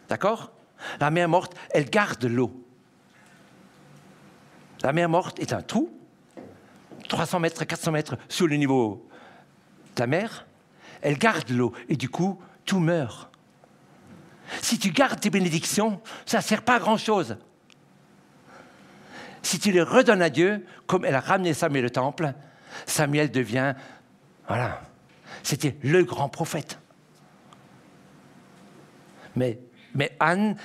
D'accord? 0.08 0.52
La 1.00 1.12
mer 1.12 1.28
morte, 1.30 1.56
elle 1.72 1.90
garde 1.90 2.24
l'eau. 2.26 2.52
La 4.82 4.94
mer 4.94 5.10
morte 5.10 5.40
est 5.40 5.54
un 5.54 5.62
trou, 5.62 5.90
300 7.10 7.40
mètres, 7.40 7.66
400 7.66 7.92
mètres 7.92 8.18
sous 8.30 8.48
le 8.48 8.56
niveau 8.56 9.06
de 9.96 10.02
la 10.02 10.08
mer. 10.08 10.46
Elle 11.02 11.18
garde 11.18 11.50
l'eau 11.50 11.74
et 11.90 11.96
du 11.96 12.10
coup, 12.10 12.42
tout 12.66 12.80
meurt. 12.80 13.30
Si 14.62 14.80
tu 14.80 14.92
gardes 14.92 15.20
tes 15.20 15.30
bénédictions, 15.30 16.02
ça 16.26 16.38
ne 16.38 16.44
sert 16.44 16.64
pas 16.64 16.76
à 16.76 16.80
grand-chose. 16.80 17.38
Si 19.42 19.60
tu 19.60 19.72
les 19.72 19.82
redonnes 19.82 20.22
à 20.22 20.30
Dieu, 20.30 20.66
comme 20.88 21.06
elle 21.06 21.16
a 21.16 21.20
ramené 21.20 21.54
Samuel 21.54 21.86
au 21.86 21.90
temple, 21.90 22.34
Samuel 22.86 23.32
devient, 23.32 23.76
voilà, 24.48 24.82
c'était 25.44 25.78
le 25.84 26.04
grand 26.04 26.30
prophète. 26.30 26.80
Mais, 29.36 29.60
Anne 30.20 30.58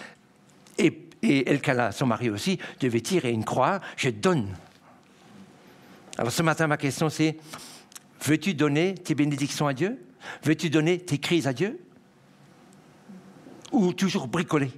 et, 0.79 1.09
et 1.23 1.51
Elkana, 1.51 1.93
son 1.93 2.07
mari 2.07 2.31
aussi, 2.31 2.59
devaient 2.81 3.01
tirer 3.01 3.31
une 3.31 3.45
croix, 3.45 3.81
je 3.97 4.11
donne. 4.11 4.55
Alors 6.19 6.33
ce 6.33 6.43
matin, 6.43 6.67
ma 6.67 6.77
question 6.77 7.09
c'est, 7.09 7.37
veux-tu 8.23 8.55
donner 8.55 8.95
tes 8.95 9.15
bénédictions 9.15 9.67
à 9.67 9.75
Dieu? 9.75 10.05
Veux-tu 10.43 10.71
donner 10.71 10.99
tes 10.99 11.19
crises 11.19 11.47
à 11.47 11.53
Dieu? 11.53 11.81
Ou 13.73 13.93
toujours 13.93 14.29
bricoler? 14.29 14.71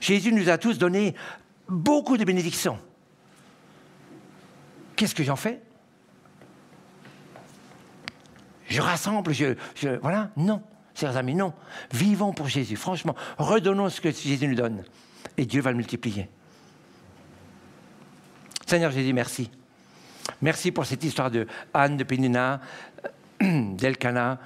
Jésus 0.00 0.32
nous 0.32 0.50
a 0.50 0.58
tous 0.58 0.76
donné 0.76 1.14
beaucoup 1.68 2.16
de 2.16 2.24
bénédictions. 2.24 2.78
Qu'est-ce 4.96 5.14
que 5.14 5.24
j'en 5.24 5.36
fais? 5.36 5.60
Je 8.68 8.80
rassemble, 8.80 9.32
je, 9.32 9.54
Voilà 10.00 10.30
Non, 10.36 10.62
chers 10.94 11.16
amis, 11.16 11.34
non. 11.34 11.52
Vivons 11.92 12.32
pour 12.32 12.48
Jésus. 12.48 12.76
Franchement, 12.76 13.14
redonnons 13.38 13.88
ce 13.88 14.00
que 14.00 14.10
Jésus 14.10 14.46
nous 14.48 14.54
donne. 14.54 14.84
Et 15.36 15.46
Dieu 15.46 15.60
va 15.60 15.70
le 15.70 15.76
multiplier. 15.76 16.28
Seigneur 18.66 18.90
Jésus, 18.90 19.12
merci. 19.12 19.50
Merci 20.40 20.72
pour 20.72 20.86
cette 20.86 21.04
histoire 21.04 21.30
de 21.30 21.46
Anne, 21.72 21.96
de 21.96 22.04
Pénina, 22.04 22.60
d'Elkana. 23.40 24.40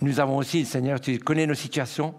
Nous 0.00 0.20
avons 0.20 0.36
aussi, 0.36 0.64
Seigneur, 0.64 1.00
tu 1.00 1.18
connais 1.18 1.46
nos 1.46 1.54
situations. 1.54 2.14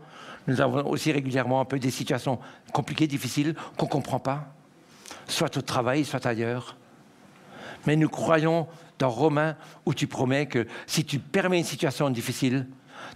Nous 0.47 0.61
avons 0.61 0.89
aussi 0.89 1.11
régulièrement 1.11 1.61
un 1.61 1.65
peu 1.65 1.79
des 1.79 1.91
situations 1.91 2.39
compliquées, 2.73 3.07
difficiles, 3.07 3.55
qu'on 3.77 3.85
ne 3.85 3.91
comprend 3.91 4.19
pas, 4.19 4.53
soit 5.27 5.55
au 5.57 5.61
travail, 5.61 6.05
soit 6.05 6.25
ailleurs. 6.25 6.75
Mais 7.85 7.95
nous 7.95 8.09
croyons 8.09 8.67
dans 8.97 9.09
Romains 9.09 9.55
où 9.85 9.93
tu 9.93 10.07
promets 10.07 10.47
que 10.47 10.67
si 10.87 11.05
tu 11.05 11.19
permets 11.19 11.59
une 11.59 11.65
situation 11.65 12.09
difficile, 12.09 12.67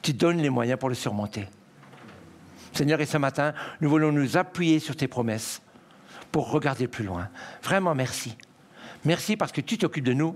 tu 0.01 0.13
donnes 0.13 0.37
les 0.37 0.49
moyens 0.49 0.79
pour 0.79 0.89
le 0.89 0.95
surmonter. 0.95 1.47
Seigneur, 2.73 2.99
et 3.01 3.05
ce 3.05 3.17
matin, 3.17 3.53
nous 3.81 3.89
voulons 3.89 4.11
nous 4.11 4.37
appuyer 4.37 4.79
sur 4.79 4.95
tes 4.95 5.07
promesses 5.07 5.61
pour 6.31 6.49
regarder 6.49 6.87
plus 6.87 7.03
loin. 7.03 7.29
Vraiment, 7.61 7.93
merci. 7.93 8.35
Merci 9.05 9.37
parce 9.37 9.51
que 9.51 9.61
tu 9.61 9.77
t'occupes 9.77 10.05
de 10.05 10.13
nous, 10.13 10.35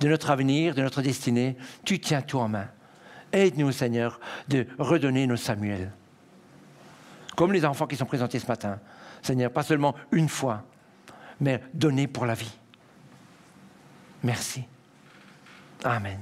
de 0.00 0.08
notre 0.08 0.30
avenir, 0.30 0.74
de 0.74 0.82
notre 0.82 1.02
destinée. 1.02 1.56
Tu 1.84 2.00
tiens 2.00 2.22
tout 2.22 2.38
en 2.38 2.48
main. 2.48 2.68
Aide-nous, 3.32 3.72
Seigneur, 3.72 4.20
de 4.48 4.66
redonner 4.78 5.26
nos 5.26 5.36
Samuel. 5.36 5.92
Comme 7.36 7.52
les 7.52 7.64
enfants 7.64 7.86
qui 7.86 7.96
sont 7.96 8.06
présentés 8.06 8.38
ce 8.38 8.46
matin. 8.46 8.80
Seigneur, 9.22 9.52
pas 9.52 9.62
seulement 9.62 9.94
une 10.12 10.28
fois, 10.28 10.64
mais 11.40 11.60
donner 11.74 12.06
pour 12.06 12.24
la 12.24 12.34
vie. 12.34 12.58
Merci. 14.22 14.64
Amen. 15.84 16.18